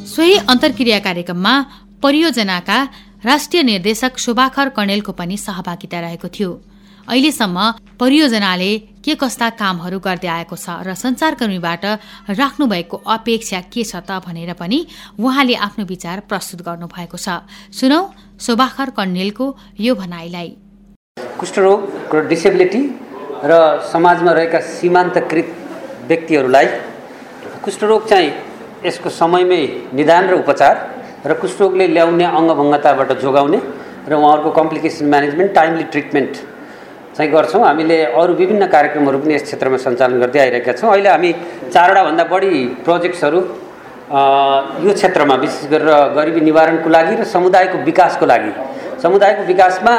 सोही 0.07 0.35
अन्तर्क्रिया 0.47 0.99
कार्यक्रममा 0.99 1.53
परियोजनाका 2.03 2.77
राष्ट्रिय 3.25 3.63
निर्देशक 3.63 4.17
शोभाखर 4.17 4.69
कणेलको 4.77 5.11
पनि 5.11 5.37
सहभागिता 5.37 5.99
रहेको 5.99 6.27
थियो। 6.29 6.51
अहिलेसम्म 7.07 7.57
परियोजनाले 7.99 8.71
के 9.05 9.13
कस्ता 9.15 9.49
कामहरू 9.61 9.99
गर्दै 9.99 10.27
आएको 10.27 10.55
छ 10.57 10.81
र 10.81 10.93
सञ्चारकर्मीबाट 10.95 11.85
राख्नुभएको 12.33 12.97
अपेक्षा 12.97 13.59
के 13.69 13.83
छ 13.83 14.01
त 14.01 14.17
भनेर 14.25 14.53
पनि 14.57 14.79
उहाँले 15.19 15.55
आफ्नो 15.67 15.85
विचार 15.85 16.19
प्रस्तुत 16.29 16.61
गर्नुभएको 16.65 17.17
छ। 17.17 17.45
सुनौ 17.71 18.01
शोभाखर 18.41 18.89
कण्डेलको 18.97 19.45
यो 19.79 19.95
भनाइलाई। 19.95 20.64
कुष्ठरोग 21.39 22.15
र 22.15 22.21
डिसेबिलिटी 22.27 22.79
र 23.49 23.53
समाजमा 23.91 24.31
रहेका 24.37 24.59
सीमान्तकृत 24.59 25.49
व्यक्तिहरूलाई 26.07 26.67
कुष्ठरोग 27.63 28.07
चाहिँ 28.09 28.31
यसको 28.85 29.09
समयमै 29.19 29.61
निदान 29.99 30.23
र 30.29 30.33
उपचार 30.43 30.75
र 31.27 31.33
कुष्ठरोगले 31.41 31.87
ल्याउने 31.95 32.25
अङ्गभङ्गताबाट 32.39 33.11
जोगाउने 33.23 33.59
र 34.09 34.13
उहाँहरूको 34.15 34.51
कम्प्लिकेसन 34.59 35.05
म्यानेजमेन्ट 35.13 35.51
टाइमली 35.55 35.83
ट्रिटमेन्ट 35.93 36.33
चाहिँ 37.15 37.31
गर्छौँ। 37.31 37.63
हामीले 37.63 37.97
अरू 38.11 38.33
विभिन्न 38.41 38.65
कार्यक्रमहरू 38.75 39.19
पनि 39.23 39.33
यस 39.35 39.43
क्षेत्रमा 39.47 39.77
सञ्चालन 39.85 40.19
गर्दै 40.23 40.39
आइरहेका 40.45 40.73
छौँ। 40.79 40.91
अहिले 40.91 41.09
हामी 41.15 41.31
चारवटाभन्दा 41.73 42.23
बढी 42.33 42.51
प्रोजेक्ट्सहरू 42.85 43.39
यो 44.85 44.91
क्षेत्रमा 44.99 45.35
विशेष 45.43 45.63
गरेर 45.71 45.91
गरिबी 46.17 46.41
निवारणको 46.49 46.89
लागि 46.89 47.13
र 47.15 47.23
समुदायको 47.35 47.77
विकासको 47.87 48.25
लागि। 48.25 48.51
समुदायको 49.03 49.43
विकासमा 49.51 49.93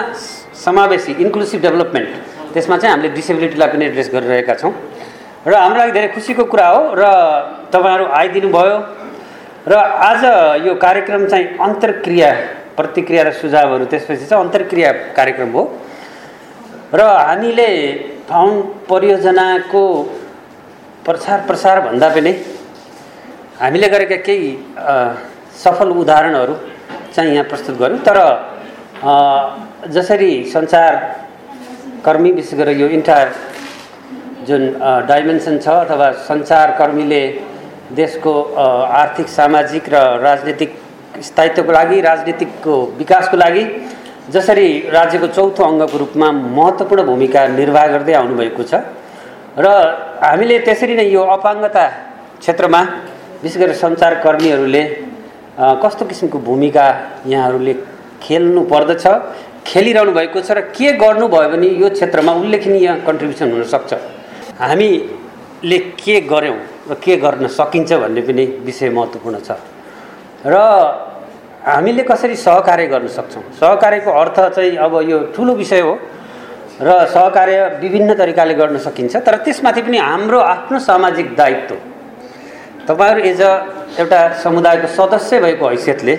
समावेशी 0.64 1.12
इन्क्लुसिभ 1.24 1.60
डेभलपमेन्ट 1.62 2.10
त्यसमा 2.54 2.76
चाहिँ 2.76 2.92
हामीले 2.92 3.08
डिसेबिलिटीलाई 3.14 3.68
पनि 3.72 3.84
एड्रेस 3.84 4.08
गरिरहेका 4.14 4.54
छौँ। 4.60 4.72
र 5.46 5.54
हाम्रो 5.54 5.78
लागि 5.78 5.92
धेरै 5.92 6.08
खुसीको 6.14 6.44
कुरा 6.52 6.68
हो 6.68 6.80
र 6.98 7.04
तपाईँहरू 7.72 8.04
आइदिनु 8.20 8.48
भयो 8.56 8.78
र 9.68 9.74
आज 10.10 10.22
यो 10.66 10.74
कार्यक्रम 10.74 11.26
चाहिँ 11.26 11.46
अन्तर्क्रिया 11.66 12.30
प्रतिक्रिया 12.76 13.22
र 13.28 13.30
सुझावहरू 13.40 13.84
त्यसपछि 13.92 14.26
चाहिँ 14.26 14.42
अन्तर्क्रिया 14.44 14.92
कार्यक्रम 15.18 15.50
हो। 15.56 15.62
र 16.94 17.00
हामीले 17.00 17.68
फाउन्ड 18.28 18.64
परियोजनाको 18.90 19.82
प्रचार 21.06 21.38
प्रसार 21.46 21.80
भन्दा 21.86 22.08
पनि 22.16 22.32
हामीले 23.60 23.88
गरेका 23.88 24.16
केही 24.26 24.50
सफल 25.62 25.88
उदाहरणहरू 26.02 26.54
चाहिँ 27.14 27.32
यहाँ 27.32 27.44
प्रस्तुत 27.50 27.76
गऱ्यौँ 27.78 28.00
तर 28.08 28.18
जसरी 29.88 30.32
सञ्चारकर्मी 30.52 32.30
विशेष 32.32 32.58
गरेर 32.58 32.76
यो 32.76 32.88
इन्टायर 32.90 33.28
जुन 34.48 34.62
डाइमेन्सन 35.08 35.58
छ 35.58 35.68
अथवा 35.80 36.10
सञ्चारकर्मीले 36.22 37.22
देशको 37.92 38.32
आर्थिक 38.94 39.28
सामाजिक 39.30 39.88
र 39.88 40.02
राजनीतिक 40.20 40.74
स्थायित्वको 41.22 41.72
लागि 41.72 42.00
राजनीतिकको 42.02 42.74
विकासको 42.98 43.36
लागि 43.36 43.64
जसरी 44.30 44.68
राज्यको 44.90 45.26
चौथो 45.28 45.64
अङ्गको 45.64 45.98
रूपमा 45.98 46.30
महत्त्वपूर्ण 46.32 47.02
भूमिका 47.06 47.46
निर्वाह 47.54 47.86
गर्दै 47.88 48.14
आउनुभएको 48.20 48.62
छ 48.64 48.82
र 49.58 49.66
हामीले 50.22 50.58
त्यसरी 50.66 50.94
नै 50.96 51.06
यो 51.08 51.22
अपाङ्गता 51.32 51.84
क्षेत्रमा 52.40 52.80
विशेष 53.42 53.58
गरेर 53.62 53.76
सञ्चारकर्मीहरूले 53.82 54.82
कस्तो 55.82 56.04
किसिमको 56.06 56.38
भूमिका 56.48 56.86
यहाँहरूले 57.26 57.74
खेल्नु 58.22 58.62
पर्दछ 58.72 59.04
खेलिरहनु 59.66 60.12
भएको 60.12 60.40
छ 60.40 60.50
र 60.54 60.60
के 60.70 60.92
गर्नुभयो 61.02 61.48
भने 61.50 61.68
यो 61.82 61.88
क्षेत्रमा 61.90 62.32
उल्लेखनीय 62.32 62.88
कन्ट्रिब्युसन 63.06 63.48
हुनसक्छ। 63.52 63.92
हामीले 64.62 65.78
के 65.98 66.20
गऱ्यौँ 66.30 66.58
र 66.90 66.94
के 67.02 67.16
गर्न 67.18 67.46
सकिन्छ 67.50 67.92
भन्ने 68.02 68.20
पनि 68.22 68.44
विषय 68.62 68.90
महत्त्वपूर्ण 68.94 69.36
छ। 69.42 69.58
र 70.46 70.54
हामीले 71.66 72.02
कसरी 72.06 72.36
सहकार्य 72.36 72.86
गर्न 72.86 73.08
सक्छौँ? 73.10 73.42
सहकार्यको 73.58 74.10
अर्थ 74.10 74.38
चाहिँ 74.54 74.76
अब 74.78 74.92
यो 75.10 75.18
ठुलो 75.34 75.52
विषय 75.58 75.80
हो 75.82 75.98
र 76.78 76.88
सहकार्य 77.10 77.58
विभिन्न 77.82 78.14
तरिकाले 78.14 78.54
गर्न 78.54 78.78
सकिन्छ 78.78 79.16
तर 79.26 79.36
त्यसमाथि 79.42 79.82
पनि 79.82 79.98
हाम्रो 79.98 80.38
आफ्नो 80.38 80.78
सामाजिक 80.78 81.34
दायित्व। 81.34 81.74
तपाईँहरू 82.86 83.20
एज 83.26 83.42
अ 83.42 83.52
एउटा 83.98 84.20
समुदायको 84.44 84.86
सदस्य 84.94 85.40
भएको 85.40 85.68
हैसियतले 85.68 86.14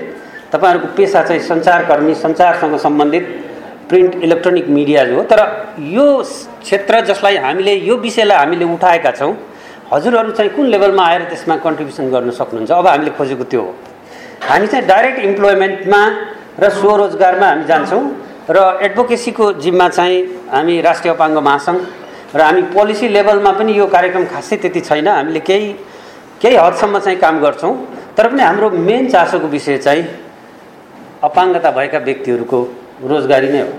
तपाईँहरूको 0.52 0.88
पेसा 0.98 1.22
चाहिँ 1.24 1.42
सञ्चारकर्मी 1.42 2.14
सञ्चारसँग 2.16 2.78
सम्बन्धित 2.86 3.26
प्रिन्ट 3.90 4.16
इलेक्ट्रोनिक 4.24 4.68
मिडियाज 4.70 5.12
हो। 5.12 5.24
तर 5.24 5.40
यो 5.80 6.06
क्षेत्र 6.62 7.02
जसलाई 7.06 7.38
हामीले 7.38 7.74
यो 7.88 7.96
विषयलाई 7.98 8.38
हामीले 8.38 8.66
उठाएका 8.66 9.12
छौँ 9.12 9.34
हजुरहरू 9.94 10.32
चाहिँ 10.32 10.52
कुन 10.56 10.66
लेभलमा 10.68 11.04
आएर 11.08 11.24
त्यसमा 11.32 11.56
कन्ट्रिब्युसन 11.64 12.10
गर्न 12.12 12.32
सक्नुहुन्छ? 12.32 12.72
अब 12.72 12.88
हामीले 12.88 13.12
खोजेको 13.18 13.44
त्यो 13.44 13.62
हो। 13.62 13.74
हामी 14.50 14.68
चाहिँ 14.68 14.86
डाइरेक्ट 14.88 15.20
इम्प्लोइमेन्टमा 15.20 16.02
र 16.60 16.70
स्वरोजगारमा 16.70 17.48
हामी 17.48 17.64
जान्छौँ 17.66 18.04
र 18.50 18.58
एडभोकेसीको 18.84 19.46
जिम्मा 19.64 19.88
चाहिँ 19.90 20.20
हामी 20.52 20.82
राष्ट्रिय 20.82 21.14
अपाङ्ग 21.14 21.38
महासङ्घ 21.48 21.80
र 22.36 22.42
हामी 22.42 22.62
पोलिसी 22.76 23.08
लेभलमा 23.08 23.52
पनि 23.52 23.78
यो 23.80 23.88
कार्यक्रम 23.88 24.26
खासै 24.28 24.56
त्यति 24.58 24.80
छैन। 24.82 25.08
हामीले 25.08 25.40
केही 25.40 25.72
केही 26.42 26.56
हदसम्म 26.56 27.00
चाहिँ 27.00 27.20
काम 27.20 27.40
गर्छौँ। 27.42 27.76
तर 28.18 28.28
पनि 28.28 28.42
हाम्रो 28.44 28.70
मेन 28.70 29.10
चासोको 29.10 29.48
विषय 29.48 29.78
चाहिँ 29.78 30.04
अपाङ्गता 31.24 31.72
भएका 31.72 31.98
व्यक्तिहरूको 31.98 32.60
रोजगारी 33.04 33.50
नै 33.50 33.62
हो। 33.62 33.74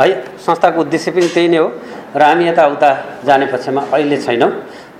है? 0.00 0.08
संस्थाको 0.46 0.80
उद्देश्य 0.80 1.10
पनि 1.10 1.28
त्यही 1.34 1.48
नै 1.48 1.58
हो 1.58 1.68
र 2.16 2.22
हामी 2.22 2.44
यताउता 2.48 2.90
जाने 3.24 3.46
पक्षमा 3.52 3.80
अहिले 3.92 4.16
छैनौँ। 4.16 4.50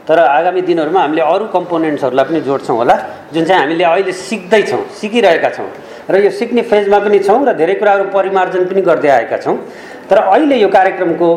तर 0.09 0.19
आगामी 0.19 0.61
दिनहरूमा 0.63 1.01
हामीले 1.01 1.23
अरू 1.23 1.45
कम्पोनेन्ट्सहरूलाई 1.55 2.25
पनि 2.25 2.41
जोड्छौँ 2.41 2.77
होला 2.77 2.97
जुन 3.33 3.45
चाहिँ 3.45 3.61
हामीले 3.63 3.85
अहिले 3.85 4.13
सिक्दैछौँ 4.13 4.83
सिकिरहेका 5.01 5.51
छौँ। 5.57 5.69
र 6.11 6.15
यो 6.25 6.31
सिक्ने 6.31 6.63
फेजमा 6.67 6.99
पनि 6.99 7.19
छौँ 7.23 7.41
र 7.47 7.53
धेरै 7.55 7.75
कुराहरू 7.81 8.05
परिमार्जन 8.11 8.65
पनि 8.67 8.83
गर्दै 8.83 9.09
आएका 9.09 9.37
छौँ। 9.39 9.57
तर 10.11 10.19
अहिले 10.19 10.57
यो 10.61 10.69
कार्यक्रमको 10.69 11.29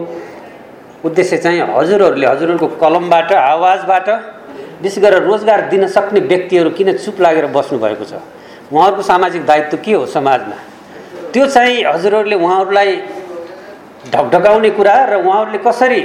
उद्देश्य 1.05 1.37
चाहिँ 1.37 1.61
हजुरहरूले 1.61 2.27
हजुरहरूको 2.27 2.67
कलमबाट 2.81 3.31
आवाजबाट 3.31 4.07
विशेष 4.81 4.99
गरेर 5.03 5.23
रोजगार 5.23 5.61
दिन 5.69 5.87
सक्ने 5.87 6.19
व्यक्तिहरू 6.19 6.69
किन 6.73 6.97
चुप 6.97 7.21
लागेर 7.21 7.45
बस्नुभएको 7.53 8.05
छ? 8.05 8.13
उहाँहरूको 8.73 9.01
सामाजिक 9.05 9.45
दायित्व 9.45 9.77
के 9.85 9.93
हो 9.93 10.05
समाजमा? 10.09 10.57
त्यो 11.33 11.45
चाहिँ 11.45 11.83
हजुरहरूले 11.85 12.35
उहाँहरूलाई 12.35 12.91
ढकढकाउने 14.13 14.69
कुरा 14.77 14.95
र 15.09 15.13
उहाँहरूले 15.21 15.59
कसरी 15.61 16.01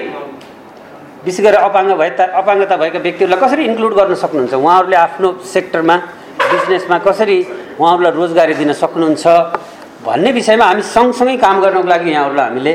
विशेष 1.25 1.41
गरेर 1.45 1.61
अपाङ्ग 1.69 1.91
भए 2.01 2.11
अपाङ्गता 2.41 2.77
भएका 2.77 2.99
व्यक्तिहरूलाई 3.07 3.41
कसरी 3.41 3.63
इन्क्लुड 3.73 3.93
गर्न 3.99 4.15
सक्नुहुन्छ? 4.15 4.55
उहाँहरूले 4.55 4.97
आफ्नो 4.97 5.29
सेक्टरमा 5.55 5.97
बिजनेसमा 6.53 6.97
कसरी 7.09 7.39
उहाँहरूलाई 7.81 8.13
रोजगारी 8.21 8.55
दिन 8.61 8.73
सक्नुहुन्छ? 8.73 9.25
भन्ने 10.05 10.31
विषयमा 10.33 10.65
हामी 10.65 10.83
सँगसँगै 10.95 11.37
काम 11.45 11.57
गर्नको 11.65 11.89
लागि 11.89 12.11
यहाँहरूलाई 12.13 12.47
हामीले 12.49 12.73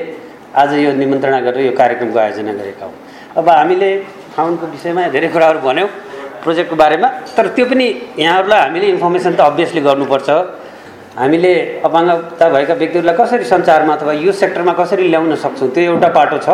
आज 0.53 0.69
यो 0.85 0.91
निमन्त्रणा 1.01 1.39
गरेर 1.47 1.61
यो 1.65 1.73
कार्यक्रमको 1.77 2.19
आयोजना 2.19 2.53
गरेका 2.59 2.85
हौँ। 2.85 2.95
अब 3.37 3.49
हामीले 3.49 3.89
फाउन्डको 4.35 4.65
विषयमा 4.75 5.01
धेरै 5.15 5.29
कुराहरू 5.33 5.59
भन्यौँ। 5.61 5.89
प्रोजेक्टको 6.43 6.75
बारेमा 6.75 7.07
तर 7.37 7.47
त्यो 7.55 7.65
पनि 7.71 7.87
यहाँहरूलाई 8.19 8.59
हामीले 8.65 8.87
इन्फर्मेसन 8.95 9.33
त 9.35 9.41
अभियसली 9.51 9.81
गर्नुपर्छ 9.87 10.29
हामीले 11.17 11.53
अपाङ्गता 11.87 12.45
भएका 12.49 12.73
व्यक्तिहरूलाई 12.81 13.15
कसरी 13.15 13.45
सञ्चारमा 13.53 13.93
अथवा 13.95 14.13
यो 14.25 14.31
सेक्टरमा 14.41 14.73
कसरी 14.81 15.07
ल्याउन 15.13 15.35
सक्छौँ 15.45 15.69
त्यो 15.73 15.83
एउटा 15.91 16.09
पाटो 16.17 16.37
छ। 16.45 16.49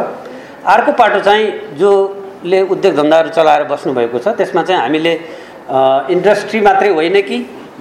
अर्को 0.73 0.91
पाटो 0.99 1.19
चाहिँ 1.27 1.45
जोले 1.79 2.59
उद्योग 2.73 2.93
धन्दाहरू 2.95 3.29
चलाएर 3.37 3.63
बस्नुभएको 3.71 4.19
छ 4.19 4.27
त्यसमा 4.37 4.61
चाहिँ 4.67 4.81
हामीले 4.81 5.13
इन्डस्ट्री 6.13 6.59
मात्रै 6.67 6.89
होइन 6.99 7.17
कि 7.29 7.37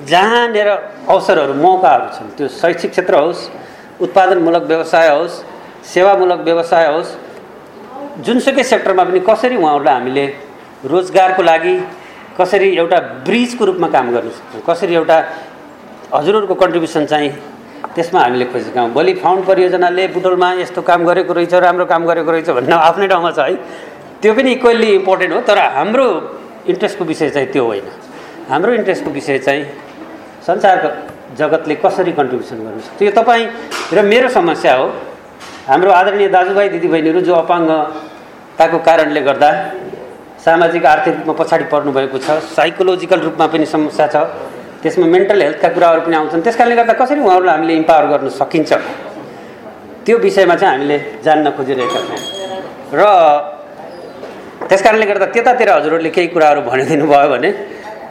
जहाँनिर 0.07 0.69
अवसरहरू 1.13 1.55
मौकाहरू 1.59 2.09
छन्। 2.17 2.29
त्यो 2.39 2.49
शैक्षिक 2.49 2.91
क्षेत्र 2.91 3.15
होस् 3.19 3.41
उत्पादनमूलक 4.01 4.63
व्यवसाय 4.71 5.09
होस् 5.11 5.43
सेवामूलक 5.93 6.41
व्यवसाय 6.49 6.87
होस् 6.95 7.11
जुनसुकै 8.27 8.63
सेक्टरमा 8.73 9.05
पनि 9.05 9.21
कसरी 9.27 9.57
उहाँहरूलाई 9.57 9.95
हामीले 9.95 10.27
रोजगारको 10.87 11.43
लागि 11.43 11.75
कसरी 12.39 12.69
एउटा 12.77 12.99
ब्रिजको 13.27 13.65
रूपमा 13.65 13.89
काम 13.89 14.11
गर्न 14.15 14.31
सक्छौँ? 14.31 14.63
कसरी 14.69 14.95
एउटा 14.95 15.17
हजुरहरूको 16.15 16.55
कन्ट्रिब्युसन 16.55 17.07
चाहिँ 17.07 17.31
त्यसमा 17.95 18.21
हामीले 18.21 18.45
खोजेका 18.53 18.81
हौँ? 18.81 18.91
भोलि 18.93 19.15
फाउन्ड 19.23 19.45
परियोजनाले 19.47 20.07
बुटोलमा 20.15 20.53
यस्तो 20.63 20.83
काम 20.83 21.05
गरेको 21.05 21.33
रहेछ 21.33 21.55
राम्रो 21.55 21.87
काम 21.87 22.07
गरेको 22.07 22.31
रहेछ 22.31 22.51
भन्ने 22.51 22.75
आफ्नै 22.75 23.07
ठाउँमा 23.09 23.31
छ 23.31 23.39
है। 23.39 23.55
त्यो 24.23 24.35
पनि 24.35 24.51
इक्वल्ली 24.53 24.89
इम्पोर्टेन्ट 24.95 25.35
हो 25.35 25.41
तर 25.47 25.59
हाम्रो 25.79 26.07
इन्ट्रेस्टको 26.69 27.05
विषय 27.05 27.31
चाहिँ 27.31 27.49
त्यो 27.53 27.65
होइन। 27.65 27.87
हाम्रो 28.49 28.73
इन्ट्रेस्टको 28.73 29.11
विषय 29.11 29.39
चाहिँ 29.39 29.63
संसारको 30.47 30.89
जगतले 31.39 31.75
कसरी 31.85 32.13
कन्ट्रिब्युसन 32.13 32.59
गर्नु 32.65 32.81
सक्छ? 32.81 33.03
यो 33.03 33.11
तपाईँ 33.19 33.47
र 33.93 34.03
मेरो 34.03 34.29
समस्या 34.29 34.75
हो। 34.75 34.87
हाम्रो 35.69 35.91
आदरणीय 35.91 36.29
दाजुभाइ 36.29 36.69
दिदीबहिनीहरू 36.69 37.21
जो 37.21 37.35
अपाङ्गताको 37.35 38.79
कारणले 38.79 39.21
गर्दा 39.21 39.51
सामाजिक 40.49 40.85
आर्थिक 40.87 41.15
रूपमा 41.15 41.35
पछाडि 41.41 41.65
पर्नुभएको 41.69 42.19
छ 42.25 42.41
साइकोलोजिकल 42.57 43.21
रूपमा 43.21 43.47
पनि 43.53 43.67
समस्या 43.69 44.07
छ। 44.09 44.17
त्यसमा 44.83 45.07
मेन्टल 45.13 45.43
हेल्थका 45.43 45.69
कुराहरू 45.77 46.01
पनि 46.09 46.17
आउँछन्। 46.17 46.41
त्यस 46.41 46.57
कारणले 46.57 46.77
गर्दा 46.81 46.95
कसरी 46.97 47.21
उहाँहरूलाई 47.21 47.55
हामीले 47.55 47.75
इम्पावर 47.77 48.05
गर्न 48.13 48.29
सकिन्छ? 48.33 48.73
त्यो 50.05 50.17
विषयमा 50.25 50.55
चाहिँ 50.57 50.73
हामीले 50.73 50.99
जान्न 51.25 51.51
खोजिरहेका 51.53 52.01
छौँ। 52.09 52.21
र 52.97 53.03
त्यस 54.69 54.83
कारणले 54.83 55.07
गर्दा 55.11 55.27
त्यतातिर 55.37 55.69
हजुरहरूले 55.69 56.11
केही 56.17 56.29
कुराहरू 56.33 56.61
भनिदिनु 56.65 57.07
भयो 57.13 57.29
भने 57.29 57.51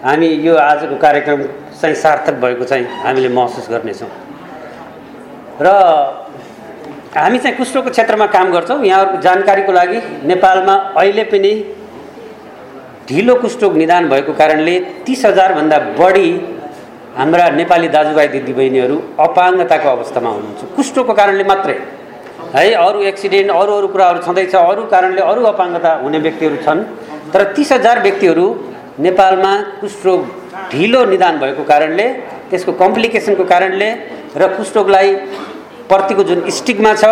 हामी 0.05 0.27
यो 0.45 0.53
आजको 0.61 0.95
कार्यक्रम 1.01 1.39
चाहिँ 1.81 1.95
सार्थक 2.03 2.35
भएको 2.43 2.63
चाहिँ 2.69 2.85
हामीले 3.05 3.29
महसुस 3.33 3.65
गर्नेछौँ। 3.73 4.11
र 5.65 5.67
हामी 7.17 7.37
चाहिँ 7.39 7.57
कुष्ठको 7.57 7.89
क्षेत्रमा 7.89 8.25
काम 8.35 8.47
गर्छौँ। 8.53 8.77
यहाँहरूको 8.85 9.17
जानकारीको 9.25 9.71
लागि 9.71 9.97
नेपालमा 10.29 10.75
अहिले 11.01 11.23
पनि 11.33 11.51
ढिलो 13.09 13.33
कुष्ठोक 13.41 13.73
निदान 13.81 14.07
भएको 14.09 14.33
कारणले 14.39 14.79
तिस 15.07 15.25
हजारभन्दा 15.25 15.77
बढी 15.99 16.29
हाम्रा 17.17 17.45
नेपाली 17.59 17.87
दाजुभाइ 17.95 18.27
दिदीबहिनीहरू 18.33 18.95
अपाङ्गताको 19.25 19.89
अवस्थामा 19.89 20.29
हुनुहुन्छ। 20.29 20.61
कुष्ठको 20.75 21.13
कारणले 21.19 21.43
मात्रै। 21.51 21.75
है 22.55 22.65
अरू 22.85 22.99
एक्सिडेन्ट 23.11 23.51
अरू 23.51 23.71
अरू 23.77 23.87
कुराहरू 23.93 24.19
छँदैछ। 24.27 24.55
अरू 24.55 24.83
कारणले 24.93 25.21
अरू 25.31 25.41
अपाङ्गता 25.53 25.91
हुने 26.03 26.19
व्यक्तिहरू 26.25 26.57
छन्। 26.65 26.79
तर 27.33 27.43
तिस 27.55 27.71
हजार 27.71 28.01
व्यक्तिहरू 28.05 28.45
नेपालमा 29.05 29.53
कुष्ठरोग 29.81 30.21
ढिलो 30.71 31.01
निदान 31.13 31.39
भएको 31.43 31.63
कारणले 31.71 32.07
त्यसको 32.49 32.71
कम्प्लिकेसनको 32.83 33.43
कारणले 33.53 33.89
र 34.35 34.47
कुष्ठरोगलाई 34.57 35.09
प्रतिको 35.91 36.23
जुन 36.29 36.39
स्टिकमा 36.57 36.93
छ 37.01 37.05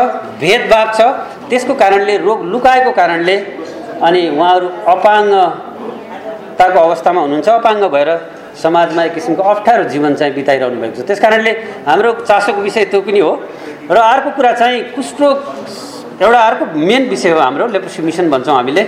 भेदभाव 0.44 0.88
छ 0.98 1.02
त्यसको 1.50 1.74
कारणले 1.84 2.18
रोग 2.28 2.40
लुकाएको 2.54 2.92
कारणले 3.00 3.36
अनि 4.08 4.22
उहाँहरू 4.30 4.68
अपाङ्गताको 6.56 6.80
अवस्थामा 6.80 7.22
हुनुहुन्छ 7.22 7.50
अपाङ्ग 7.50 7.84
भएर 7.92 8.10
समाजमा 8.56 9.04
एक 9.04 9.14
किसिमको 9.14 9.44
अप्ठ्यारो 9.44 9.84
जीवन 9.92 10.16
चाहिँ 10.16 10.34
बिताइरहनु 10.34 10.80
भएको 10.82 10.96
छ। 10.96 11.06
त्यस 11.08 11.20
कारणले 11.20 11.52
हाम्रो 11.84 12.12
चासोको 12.24 12.62
विषय 12.64 12.86
त्यो 12.92 13.02
पनि 13.04 13.20
हो। 13.20 13.32
र 13.92 13.98
अर्को 14.00 14.30
कुरा 14.40 14.52
चाहिँ 14.56 14.96
कुष्ठरोग 14.96 15.36
एउटा 16.24 16.40
अर्को 16.40 16.66
मेन 16.80 17.10
विषय 17.12 17.30
हो 17.36 17.40
हाम्रो 17.40 17.68
लेप्रोसी 17.76 18.02
मिसन 18.08 18.30
भन्छौँ 18.32 18.56
हामीले। 18.56 18.84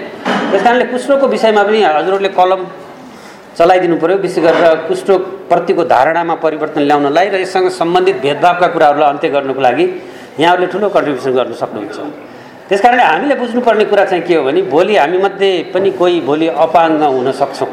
त्यस 0.51 0.63
कारणले 0.63 0.85
कुष्ठरोगको 0.95 1.27
विषयमा 1.27 1.63
पनि 1.67 1.79
हजुरहरूले 1.83 2.29
कलम 2.39 2.61
चलाइदिनु 3.57 3.95
पऱ्यो 3.99 4.17
विशेष 4.23 4.43
गरेर 4.47 4.87
कुष्ठप्रतिको 4.87 5.83
धारणामा 5.91 6.35
परिवर्तन 6.39 6.81
ल्याउनलाई 6.87 7.27
र 7.29 7.35
यससँग 7.43 7.67
सम्बन्धित 7.75 8.17
भेदभावका 8.23 8.67
कुराहरूलाई 8.71 9.09
अन्त्य 9.11 9.29
गर्नुको 9.35 9.61
लागि 9.61 9.85
यहाँहरूले 10.39 10.67
ठुलो 10.71 10.87
कन्ट्रिब्युसन 10.95 11.31
गर्न 11.35 11.53
सक्नुहुन्छ। 11.61 11.99
त्यस 12.69 12.81
कारणले 12.81 13.03
हामीले 13.03 13.35
बुझ्नुपर्ने 13.35 13.85
कुरा 13.85 14.05
चाहिँ 14.05 14.23
के 14.27 14.35
हो 14.35 14.43
भने 14.43 14.61
भोलि 14.67 14.95
हामीमध्ये 14.97 15.51
पनि 15.73 15.89
कोही 15.99 16.19
भोलि 16.21 16.47
अपाङ्ग 16.47 17.03
हुन 17.03 17.31
सक्छौँ। 17.31 17.67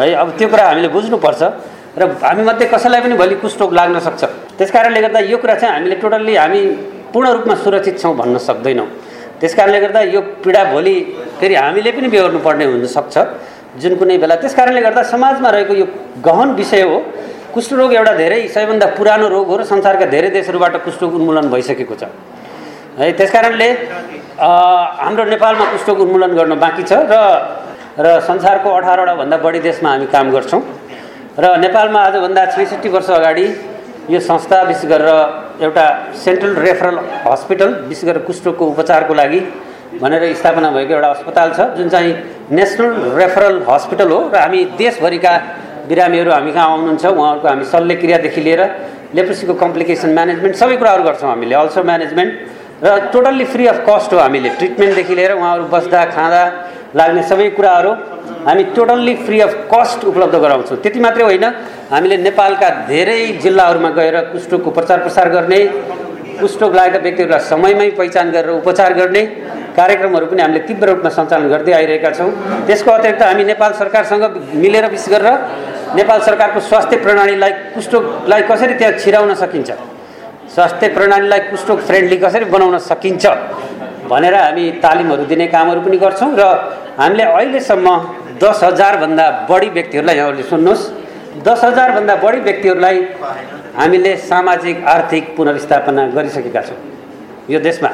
है 0.00 0.12
अब 0.12 0.28
त्यो 0.38 0.48
कुरा 0.48 0.64
हामीले 0.68 0.88
बुझ्नुपर्छ 0.88 1.42
र 1.98 2.02
हामीमध्ये 2.24 2.66
कसैलाई 2.66 3.00
पनि 3.00 3.14
भोलि 3.20 3.34
कुष्ठरोग 3.44 3.72
लाग्न 3.74 3.98
सक्छ। 4.00 4.24
त्यस 4.58 4.70
कारणले 4.72 5.00
गर्दा 5.00 5.20
यो 5.28 5.36
कुरा 5.38 5.54
चाहिँ 5.54 5.74
हामीले 5.74 5.96
टोटल्ली 6.00 6.36
हामी 6.36 6.60
पूर्ण 7.12 7.28
रूपमा 7.36 7.54
सुरक्षित 7.64 8.00
छौँ 8.02 8.14
भन्न 8.16 8.38
सक्दैनौँ। 8.48 8.86
त्यस 9.40 9.54
कारणले 9.54 9.80
गर्दा 9.80 10.00
यो 10.14 10.20
पीडा 10.40 10.64
भोलि 10.72 10.94
फेरि 11.40 11.54
हामीले 11.54 11.90
पनि 11.92 12.08
बेहोर्नु 12.08 12.38
पर्ने 12.40 12.64
हुनसक्छ 12.64 13.18
जुन 13.82 13.94
कुनै 14.00 14.16
बेला। 14.18 14.34
त्यस 14.40 14.54
कारणले 14.56 14.80
गर्दा 14.80 15.02
समाजमा 15.12 15.50
रहेको 15.50 15.74
यो 15.74 15.86
गहन 16.24 16.54
विषय 16.56 16.82
हो 16.82 16.98
कुष्ठरोग 17.54 17.92
एउटा 17.94 18.12
धेरै 18.16 18.40
सबैभन्दा 18.48 18.86
पुरानो 18.98 19.28
रोग 19.28 19.46
हो 19.48 19.56
र 19.56 19.64
संसारका 19.68 20.06
धेरै 20.10 20.30
देशहरूबाट 20.32 20.76
कुष्ठरोग 20.84 21.14
उन्मूलन 21.14 21.50
भइसकेको 21.52 21.94
छ। 21.94 22.04
है 22.98 23.10
त्यस 23.18 23.30
कारणले 23.32 23.68
हाम्रो 24.38 25.24
नेपालमा 25.24 25.64
कुष्ठरोग 25.70 26.00
उन्मूलन 26.00 26.32
गर्न 26.38 26.54
बाँकी 26.62 26.82
छ 26.86 26.92
र 27.10 27.14
र 27.98 28.20
संसारको 28.26 28.70
अठारवटा 28.70 29.14
भन्दा 29.14 29.36
बढी 29.42 29.60
देशमा 29.66 29.90
हामी 29.90 30.06
काम 30.14 30.30
गर्छौँ। 30.30 30.62
र 31.42 31.44
नेपालमा 31.58 32.00
आजभन्दा 32.08 32.44
छैसठी 32.54 32.88
वर्ष 32.94 33.10
अगाडि 33.18 33.46
यो 34.14 34.20
संस्था 34.30 34.62
विशेष 34.70 34.86
गरेर 34.92 35.10
एउटा 35.66 35.86
सेन्ट्रल 36.24 36.54
रेफरल 36.66 36.96
हस्पिटल 37.26 37.70
विशेष 37.90 38.04
गरेर 38.04 38.22
कुष्ठरोगको 38.30 38.64
उपचारको 38.72 39.14
लागि 39.14 39.40
भनेर 39.98 40.22
स्थापना 40.38 40.70
भएको 40.70 40.94
एउटा 40.94 41.10
अस्पताल 41.18 41.48
छ 41.58 41.60
जुन 41.76 41.88
चाहिँ 41.90 42.14
नेसनल 42.54 42.90
रेफरल 43.18 43.62
हस्पिटल 43.68 44.10
हो 44.14 44.20
र 44.30 44.38
हामी 44.38 44.64
देशभरिका 44.78 45.32
बिरामीहरू 45.90 46.30
हामी 46.30 46.52
कहाँ 46.52 46.70
आउनुहुन्छ 46.70 47.04
उहाँहरूको 47.06 47.48
हामी 47.48 47.64
शल्यक्रियादेखि 47.74 48.40
लिएर 48.46 48.62
लेप्रोसीको 49.18 49.54
कम्प्लिकेसन 49.64 50.10
म्यानेजमेन्ट 50.14 50.54
सबै 50.62 50.76
कुराहरू 50.82 51.02
गर्छौँ 51.08 51.30
हामीले। 51.30 51.54
अल्सो 51.54 51.82
म्यानेजमेन्ट 51.90 52.32
र 52.84 52.98
टोटल्ली 53.12 53.44
फ्री 53.52 53.66
अफ 53.66 53.78
कस्ट 53.88 54.12
हो 54.12 54.18
हामीले. 54.18 54.48
ट्रिटमेन्टदेखि 54.60 55.14
लिएर 55.14 55.32
उहाँहरू 55.32 55.64
बस्दा 55.72 56.04
खाँदा 56.14 56.42
लाग्ने 56.94 57.22
सबै 57.30 57.48
कुराहरू 57.56 57.90
हामी 58.46 58.64
टोटल्ली 58.76 59.14
फ्री 59.24 59.40
अफ 59.40 59.52
कस्ट 59.72 60.04
उपलब्ध 60.04 60.34
गराउँछौँ। 60.44 60.76
त्यति 60.84 61.00
मात्रै 61.00 61.24
होइन 61.24 61.44
हामीले 61.90 62.16
नेपालका 62.28 62.68
धेरै 62.88 63.20
जिल्लाहरूमा 63.42 63.90
गएर 63.98 64.16
कुष्ठोगको 64.32 64.70
प्रचार 64.70 64.98
प्रसार 65.00 65.28
गर्ने 65.36 65.60
कुष्ठोग 66.40 66.74
लागेका 66.74 66.98
व्यक्तिहरूलाई 66.98 67.40
समयमै 67.48 67.88
पहिचान 67.98 68.30
गरेर 68.36 68.50
उपचार 68.60 68.92
गर्ने 69.00 69.22
कार्यक्रमहरू 69.78 70.26
पनि 70.26 70.42
हामीले 70.42 70.60
तीव्र 70.68 70.88
रूपमा 70.90 71.10
सञ्चालन 71.16 71.48
गर्दै 71.48 71.72
आइरहेका 71.72 72.10
छौँ। 72.18 72.30
त्यसको 72.66 72.90
अतिरिक्त 72.90 73.22
हामी 73.22 73.44
नेपाल 73.44 73.72
सरकारसँग 73.80 74.22
मिलेर 74.62 74.86
विशेष 74.92 75.08
गरेर 75.14 75.34
नेपाल 75.96 76.20
सरकारको 76.28 76.60
स्वास्थ्य 76.68 76.96
प्रणालीलाई 77.06 77.52
कुष्ठोगलाई 77.74 78.42
कसरी 78.50 78.74
त्यहाँ 78.78 78.98
छिराउन 79.00 79.34
सकिन्छ? 79.42 79.70
स्वास्थ्य 80.54 80.88
प्रणालीलाई 80.96 81.40
कुष्ठोग 81.50 81.78
फ्रेन्डली 81.86 82.16
कसरी 82.24 82.44
बनाउन 82.54 82.78
सकिन्छ 82.90 83.24
भनेर 84.10 84.34
हामी 84.34 84.64
तालिमहरू 84.84 85.24
दिने 85.30 85.46
कामहरू 85.54 85.80
पनि 85.84 85.96
गर्छौँ 85.98 86.30
र 86.38 86.42
हामीले 86.98 87.24
अहिलेसम्म 87.36 87.88
दस 88.42 88.60
हजारभन्दा 88.64 89.26
बढी 89.50 89.68
व्यक्तिहरूलाई 89.76 90.16
यहाँहरूले 90.16 90.44
सुन्नुहोस्। 90.50 90.82
दस 91.46 91.60
हजारभन्दा 91.64 92.14
बढी 92.24 92.40
व्यक्तिहरूलाई 92.46 92.96
हामीले 93.78 94.12
सामाजिक 94.30 94.76
आर्थिक 94.86 95.24
पुनर्स्थापना 95.36 96.02
गरिसकेका 96.14 96.62
छौँ 96.68 96.78
यो 97.50 97.58
देशमा। 97.60 97.90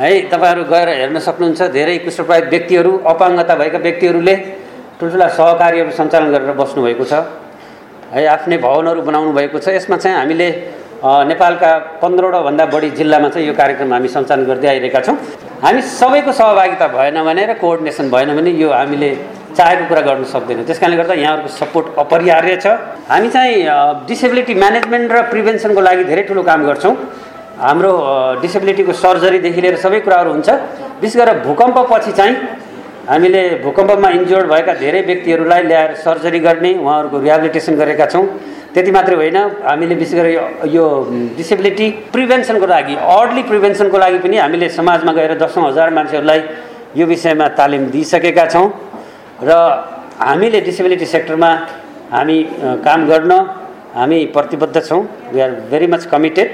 है 0.00 0.10
तपाईँहरू 0.32 0.62
गएर 0.72 0.88
हेर्न 1.00 1.18
सक्नुहुन्छ 1.18 1.60
धेरै 1.76 1.96
कुष्ठप्रभावित 2.04 2.48
व्यक्तिहरू 2.54 2.92
अपाङ्गता 3.12 3.54
भएका 3.60 3.78
व्यक्तिहरूले 3.86 4.34
ठुल्ठुला 5.00 5.28
सहकार्यहरू 5.38 5.90
सञ्चालन 5.96 6.28
गरेर 6.34 6.52
बस्नुभएको 6.60 7.04
छ। 7.04 7.14
है 8.12 8.26
आफ्नै 8.36 8.56
भवनहरू 8.66 9.00
बनाउनु 9.08 9.32
भएको 9.32 9.58
छ। 9.64 9.68
यसमा 9.78 9.96
चाहिँ 9.96 10.16
हामीले 10.20 10.48
नेपालका 11.00 11.70
पन्ध्रवटा 12.02 12.40
भन्दा 12.44 12.64
बढी 12.66 12.90
जिल्लामा 12.92 13.28
चाहिँ 13.32 13.46
यो 13.48 13.54
कार्यक्रम 13.56 13.92
हामी 13.92 14.08
सञ्चालन 14.08 14.44
गर्दै 14.44 14.68
आइरहेका 14.68 15.00
छौँ। 15.00 15.16
हामी 15.64 15.80
सबैको 15.80 16.32
सहभागिता 16.32 16.86
भएन 16.92 17.16
भने 17.24 17.44
र 17.46 17.52
कोअर्डिनेसन 17.56 18.10
भएन 18.12 18.36
भने 18.36 18.50
यो 18.60 18.68
हामीले 18.68 19.10
चाहेको 19.56 19.84
कुरा 19.88 20.00
गर्न 20.04 20.24
सक्दैनौँ। 20.28 20.64
त्यस 20.68 20.78
कारणले 20.78 20.96
गर्दा 21.00 21.14
यहाँहरूको 21.14 21.48
सपोर्ट 21.56 21.86
अपरिहार्य 22.04 22.56
छ। 22.60 22.66
हामी 23.08 23.28
चाहिँ 23.32 23.56
डिसेबिलिटी 24.08 24.54
म्यानेजमेन्ट 24.60 25.12
र 25.12 25.22
प्रिभेन्सनको 25.32 25.80
लागि 25.80 26.04
धेरै 26.04 26.22
ठुलो 26.28 26.42
काम 26.44 26.60
गर्छौँ। 26.68 26.94
हाम्रो 27.64 27.92
डिसेबिलिटीको 28.44 28.92
सर्जरीदेखि 28.92 29.60
लिएर 29.60 29.76
सबै 29.80 30.00
कुराहरू 30.04 30.30
हुन्छ। 30.36 30.48
विशेष 31.00 31.16
गरेर 31.16 31.36
भूकम्पपछि 31.48 32.12
चाहिँ 32.12 32.36
हामीले 33.08 33.42
भूकम्पमा 33.64 34.08
इन्जोर्ड 34.20 34.46
भएका 34.52 34.74
धेरै 34.84 35.00
व्यक्तिहरूलाई 35.08 35.62
ल्याएर 35.64 35.94
सर्जरी 36.04 36.38
गर्ने 36.44 36.70
उहाँहरूको 36.76 37.16
रिहाबिलिटेसन 37.24 37.74
गरेका 37.80 38.06
छौँ। 38.12 38.24
त्यति 38.74 38.90
मात्रै 38.90 39.16
होइन। 39.16 39.36
हामीले 39.66 39.94
विशेष 39.94 40.14
गरी 40.14 40.34
यो 40.74 40.84
डिसेबिलिटी 41.36 41.88
प्रिभेन्सनको 42.14 42.66
लागि 42.66 42.94
अर्ली 43.14 43.42
प्रिभेन्सनको 43.50 43.98
लागि 43.98 44.18
पनि 44.24 44.36
हामीले 44.38 44.68
समाजमा 44.78 45.12
गएर 45.12 45.34
दसौँ 45.42 45.66
हजार 45.66 45.90
मान्छेहरूलाई 45.96 46.40
यो 46.96 47.06
विषयमा 47.06 47.46
तालिम 47.58 47.86
दिइसकेका 47.90 48.44
छौँ। 48.46 48.66
र 49.42 49.50
हामीले 50.20 50.60
डिसेबिलिटी 50.60 51.06
सेक्टरमा 51.06 51.50
हामी 52.12 52.38
काम 52.86 53.06
गर्न 53.06 53.32
हामी 53.94 54.18
प्रतिबद्ध 54.34 54.76
छौँ। 54.88 55.02
We 55.32 55.40
are 55.40 55.50
very 55.70 55.86
much 55.86 56.06
committed 56.12 56.50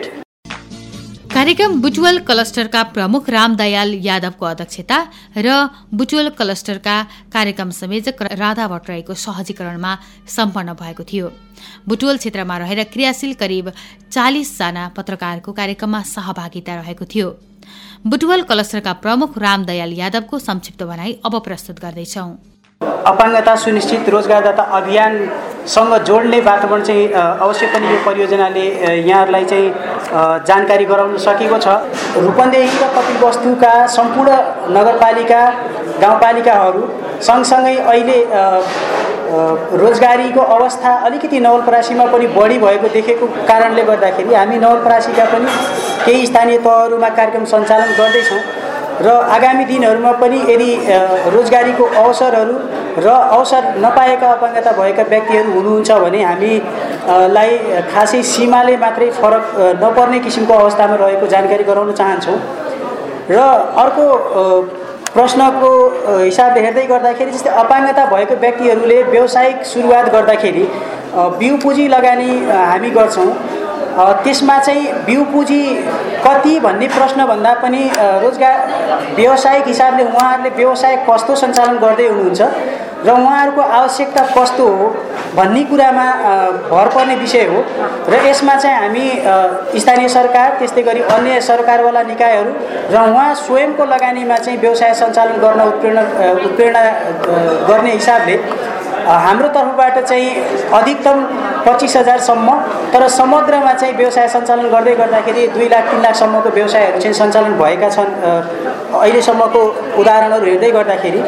कार्यक्रम 1.37 1.73
बुटवल 1.83 2.19
क्लस्टरका 2.19 2.83
प्रमुख 2.97 3.29
रामदयाल 3.29 3.91
यादवको 4.01 4.45
अध्यक्षता 4.47 4.99
र 5.37 5.49
बुटवल 5.93 6.29
क्लस्टरका 6.33 6.95
कार्यक्रम 7.29 7.71
संयोजक 7.77 8.23
राधा 8.41 8.69
भट्टराईको 8.69 9.15
सहजीकरणमा 9.15 9.93
सम्पन्न 10.27 10.73
भएको 10.73 11.05
थियो। 11.05 11.27
बुटवल 11.89 12.17
क्षेत्रमा 12.17 12.57
रहेर 12.57 12.83
क्रियाशील 12.89 13.35
करिब 13.35 13.69
चालिसजना 14.13 14.89
पत्रकारको 14.97 15.53
कार्यक्रममा 15.53 16.01
सहभागिता 16.09 16.75
रहेको 16.81 17.05
थियो। 17.05 17.29
बुटवल 18.07 18.43
क्लस्टरका 18.49 18.93
प्रमुख 19.05 19.37
रामदयाल 19.39 19.93
यादवको 19.93 20.39
संक्षिप्त 20.41 20.83
भनाई 20.89 21.13
अब 21.21 21.39
प्रस्तुत 21.45 21.77
गर्दैछौं। 21.85 22.31
अपाङ्गता 23.13 23.57
सुनिश्चित 23.61 24.09
रोजगारदाता 24.09 24.63
अभियानसँग 25.67 26.05
जोड्ने 26.07 26.41
वातावरण 26.41 26.83
चाहिँ 26.83 27.07
अवश्य 27.43 27.67
पनि 27.75 27.87
यो 27.91 27.99
परियोजनाले 28.07 28.67
यहाँहरूलाई 29.03 29.45
चाहिँ 29.45 30.47
जानकारी 30.47 30.85
गराउन 30.87 31.17
सकेको 31.19 31.59
छ। 31.59 31.67
रूपन्देही 32.17 32.79
र 32.79 32.87
कपिलवस्तुका 32.95 33.73
सम्पूर्ण 33.91 34.31
नगरपालिका 34.71 35.41
गाउँपालिकाहरू 36.01 36.83
सँगसँगै 37.19 37.75
अहिले 37.83 38.19
रोजगारीको 39.83 40.41
अवस्था 40.57 40.91
अलिकति 41.07 41.41
नवलपरासीमा 41.41 42.05
पनि 42.15 42.27
बढी 42.39 42.59
भएको 42.63 42.89
देखेको 42.95 43.27
कारणले 43.51 43.83
गर्दाखेरि 43.91 44.35
हामी 44.35 44.59
नवलपरासीका 44.63 45.25
पनि 45.35 45.51
केही 46.07 46.27
स्थानीय 46.27 46.59
तहहरूमा 46.63 47.09
कार्यक्रम 47.19 47.45
सञ्चालन 47.45 47.91
गर्दैछौँ। 47.99 48.41
र 49.05 49.09
आगामी 49.37 49.65
दिनहरूमा 49.65 50.13
पनि 50.21 50.39
यदि 50.51 50.71
रोजगारीको 51.35 51.85
अवसरहरू 52.03 52.57
र 53.05 53.09
अवसर 53.37 53.63
नपाएका 53.85 54.29
अपाङ्गता 54.37 54.73
भएका 54.79 55.03
व्यक्तिहरू 55.13 55.51
हुनुहुन्छ 55.57 55.91
भने 56.05 56.23
हामीलाई 56.23 57.53
खासै 57.93 58.23
सीमाले 58.33 58.77
मात्रै 58.85 59.11
फरक 59.21 59.45
नपर्ने 59.83 60.19
किसिमको 60.27 60.55
अवस्थामा 60.63 60.97
रहेको 61.03 61.27
जानकारी 61.35 61.65
गराउन 61.71 61.93
चाहन्छौँ। 62.01 62.39
र 63.31 63.39
अर्को 63.85 64.05
प्रश्नको 65.17 65.71
हिसाबले 66.09 66.61
हेर्दै 66.65 66.87
गर्दाखेरि 66.95 67.31
जस्तै 67.37 67.51
अपाङ्गता 67.65 68.05
भएको 68.15 68.35
व्यक्तिहरूले 68.47 68.99
व्यावसायिक 69.13 69.65
सुरुवात 69.73 70.13
गर्दाखेरि 70.17 70.65
बिउ 71.41 71.57
पुँजी 71.63 71.87
लगानी 71.89 72.31
हामी 72.73 72.91
गर्छौँ। 72.99 73.31
त्यसमा 73.97 74.59
चाहिँ 74.59 74.93
बिउ 75.05 75.25
पुँजी 75.33 75.63
कति 76.25 76.59
भन्ने 76.61 76.89
प्रश्नभन्दा 76.89 77.53
पनि 77.63 77.83
रोजगार 78.23 78.59
व्यावसायिक 79.17 79.67
हिसाबले 79.67 80.05
उहाँहरूले 80.05 80.51
व्यवसाय 80.57 80.97
कस्तो 81.09 81.35
सञ्चालन 81.43 81.79
गर्दै 81.85 82.09
हुनुहुन्छ 82.09 82.43
र 83.07 83.11
उहाँहरूको 83.13 83.63
आवश्यकता 83.79 84.23
कस्तो 84.37 84.67
हो 84.69 84.87
भन्ने 85.37 85.63
कुरामा 85.71 86.05
भर 86.71 86.89
पर्ने 86.95 87.15
विषय 87.17 87.45
हो। 87.47 87.59
र 88.11 88.21
यसमा 88.27 88.55
चाहिँ 88.57 88.77
हामी 88.77 89.81
स्थानीय 89.81 90.09
सरकार 90.09 90.57
त्यस्तै 90.59 90.83
गरी 90.83 91.01
अन्य 91.17 91.41
सरकारवाला 91.49 92.03
निकायहरू 92.03 92.53
र 92.93 92.97
उहाँ 93.11 93.35
स्वयंको 93.45 93.85
लगानीमा 93.95 94.37
चाहिँ 94.45 94.59
व्यवसाय 94.61 94.95
सञ्चालन 95.01 95.37
गर्न 95.45 95.61
उत्प्रेरणा 95.73 96.03
उत्प्रेरणा 96.47 96.83
गर्ने 97.69 97.93
हिसाबले 97.93 98.37
हाम्रो 99.05 99.49
तर्फबाट 99.57 99.99
चाहिँ 100.09 100.29
अधिकतम 100.79 101.17
पच्चिस 101.67 101.97
हजारसम्म 101.97 102.49
तर 102.93 103.07
समग्रमा 103.09 103.73
चाहिँ 103.73 103.95
व्यवसाय 103.97 104.29
सञ्चालन 104.35 104.69
गर्दै 104.75 104.95
गर्दाखेरि 104.97 105.47
दुई 105.55 105.69
लाख 105.69 105.85
तिन 105.91 106.01
लाखसम्मको 106.03 106.51
व्यवसायहरू 106.59 107.01
चाहिँ 107.01 107.17
सञ्चालन 107.21 107.53
भएका 107.61 107.89
छन्। 107.97 108.11
अहिलेसम्मको 109.01 109.61
उदाहरणहरू 110.01 110.47
हेर्दै 110.47 110.71
गर्दाखेरि। 110.79 111.21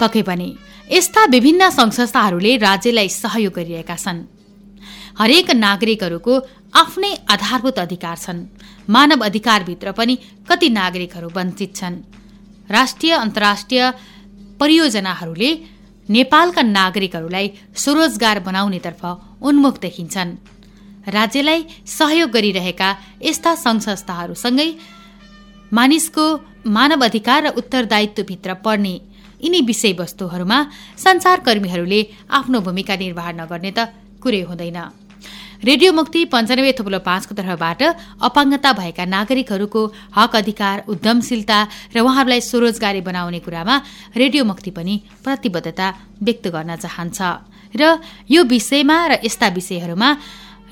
पक्कै 0.00 0.22
पनि 0.28 0.48
यस्ता 0.90 1.22
विभिन्न 1.34 1.62
सङ्घ 1.70 1.92
संस्थाहरूले 1.92 2.52
राज्यलाई 2.68 3.08
सहयोग 3.22 3.52
गरिरहेका 3.58 3.96
छन्। 4.04 4.18
हरेक 5.20 5.50
नागरिकहरूको 5.66 6.34
आफ्नै 6.82 7.12
आधारभूत 7.34 7.78
अधिकार 7.78 8.16
छन्। 8.16 8.46
मानव 8.94 9.20
अधिकारभित्र 9.24 9.92
पनि 9.98 10.14
कति 10.48 10.68
नागरिकहरू 10.80 11.28
वञ्चित 11.36 11.70
छन्। 11.76 11.96
राष्ट्रिय 12.70 13.12
अन्तर्राष्ट्रिय 13.14 13.82
परियोजनाहरूले 14.60 15.50
नेपालका 16.08 16.62
नागरिकहरूलाई 16.78 17.46
स्वरोजगार 17.82 18.38
बनाउनेतर्फ 18.48 19.02
उन्मुख 19.48 19.74
देखिन्छन्। 19.80 20.30
राज्यलाई 21.08 21.60
सहयोग 21.98 22.30
गरिरहेका 22.30 22.88
यस्ता 23.28 23.52
सङ्घ 23.64 23.80
संस्थाहरूसँगै 23.82 24.68
मानिसको 25.72 26.24
मानव 26.76 27.04
अधिकार 27.04 27.40
र 27.44 27.48
उत्तरदायित्वभित्र 27.60 28.54
पर्ने 28.64 28.94
यिनी 29.40 29.60
विषयवस्तुहरूमा 29.70 30.58
सञ्चारकर्मीहरूले 31.04 32.00
आफ्नो 32.38 32.58
भूमिका 32.66 32.94
निर्वाह 33.04 33.28
नगर्ने 33.40 33.70
त 33.76 33.80
कुरै 34.22 34.42
हुँदैन। 34.48 34.78
रेडियो 35.60 35.92
मुक्ति 35.92 36.24
पञ्चानब्बे 36.32 36.72
थुप्रो 36.72 36.98
पाँचको 37.04 37.34
तर्फबाट 37.36 37.82
अपाङ्गता 38.24 38.70
भएका 38.72 39.04
नागरिकहरूको 39.04 39.80
हक 40.16 40.32
अधिकार 40.36 40.84
उद्यमशीलता 40.88 41.58
र 41.92 42.00
उहाँहरूलाई 42.00 42.40
स्वरोजगारी 42.40 43.00
बनाउने 43.04 43.40
कुरामा 43.44 43.74
रेडियो 44.16 44.44
मुक्ति 44.48 44.70
पनि 44.72 44.94
प्रतिबद्धता 45.20 45.86
व्यक्त 46.24 46.46
गर्न 46.48 46.76
चाहन्छ। 46.80 47.20
र 47.76 48.00
यो 48.32 48.40
विषयमा 48.42 48.96
र 49.06 49.12
यस्ता 49.20 49.48
विषयहरूमा 49.52 50.08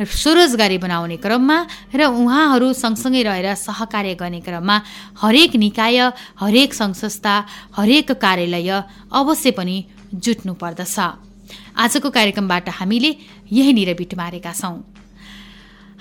स्वरोजगारी 0.01 0.79
बनाउने 0.81 1.17
क्रममा 1.21 1.59
र 1.93 2.01
उहाँहरू 2.09 2.73
सँगसँगै 2.73 3.23
रहेर 3.29 3.49
सहकार्य 3.61 4.15
गर्ने 4.17 4.41
क्रममा 4.41 4.77
हरेक 5.21 5.53
निकाय 5.69 5.99
हरेक 6.41 6.71
सङ्घ 6.73 6.97
संस्था 6.97 7.35
हरेक 7.77 8.17
कार्यालय 8.17 8.71
अवश्य 9.13 9.51
पनि 9.53 9.77
जुट्नु 10.17 10.53
पर्दछ। 10.57 11.28
आजको 11.79 12.11
कार्यक्रमबाट 12.11 12.69
हामीले 12.69 13.11
यहीँनिर 13.53 13.95
बिट 13.95 14.15
मारेका 14.15 14.53
छौँ। 14.53 14.77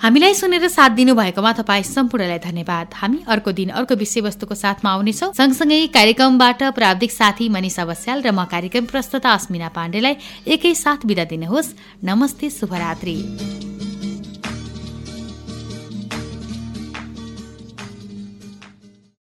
हामीलाई 0.00 0.34
सुनेर 0.34 0.68
साथ 0.68 0.90
दिनुभएकोमा 0.90 1.52
तपाईँ 1.52 1.82
सम्पूर्णलाई 1.82 2.38
धन्यवाद। 2.38 2.86
हामी 2.94 3.18
अर्को 3.26 3.52
दिन 3.52 3.68
अर्को 3.74 3.94
विषयवस्तुको 3.94 4.54
साथमा 4.54 4.90
आउनेछौँ। 4.90 5.32
सँगसँगै 5.34 5.86
कार्यक्रमबाट 5.90 6.62
प्राविधिक 6.74 7.12
साथी 7.12 7.48
मनिषा 7.48 7.84
बस्याल 7.84 8.22
र 8.22 8.30
म 8.30 8.44
कार्यक्रम 8.46 8.86
प्रस्तुता 8.86 9.30
अस्मिना 9.32 9.68
पाण्डेलाई 9.74 10.14
एकैसाथ 10.46 11.02
विदा 11.02 11.24
दिनुहोस्। 11.24 11.74
नमस्ते 12.04 12.50
शुभरात्री। 12.50 13.77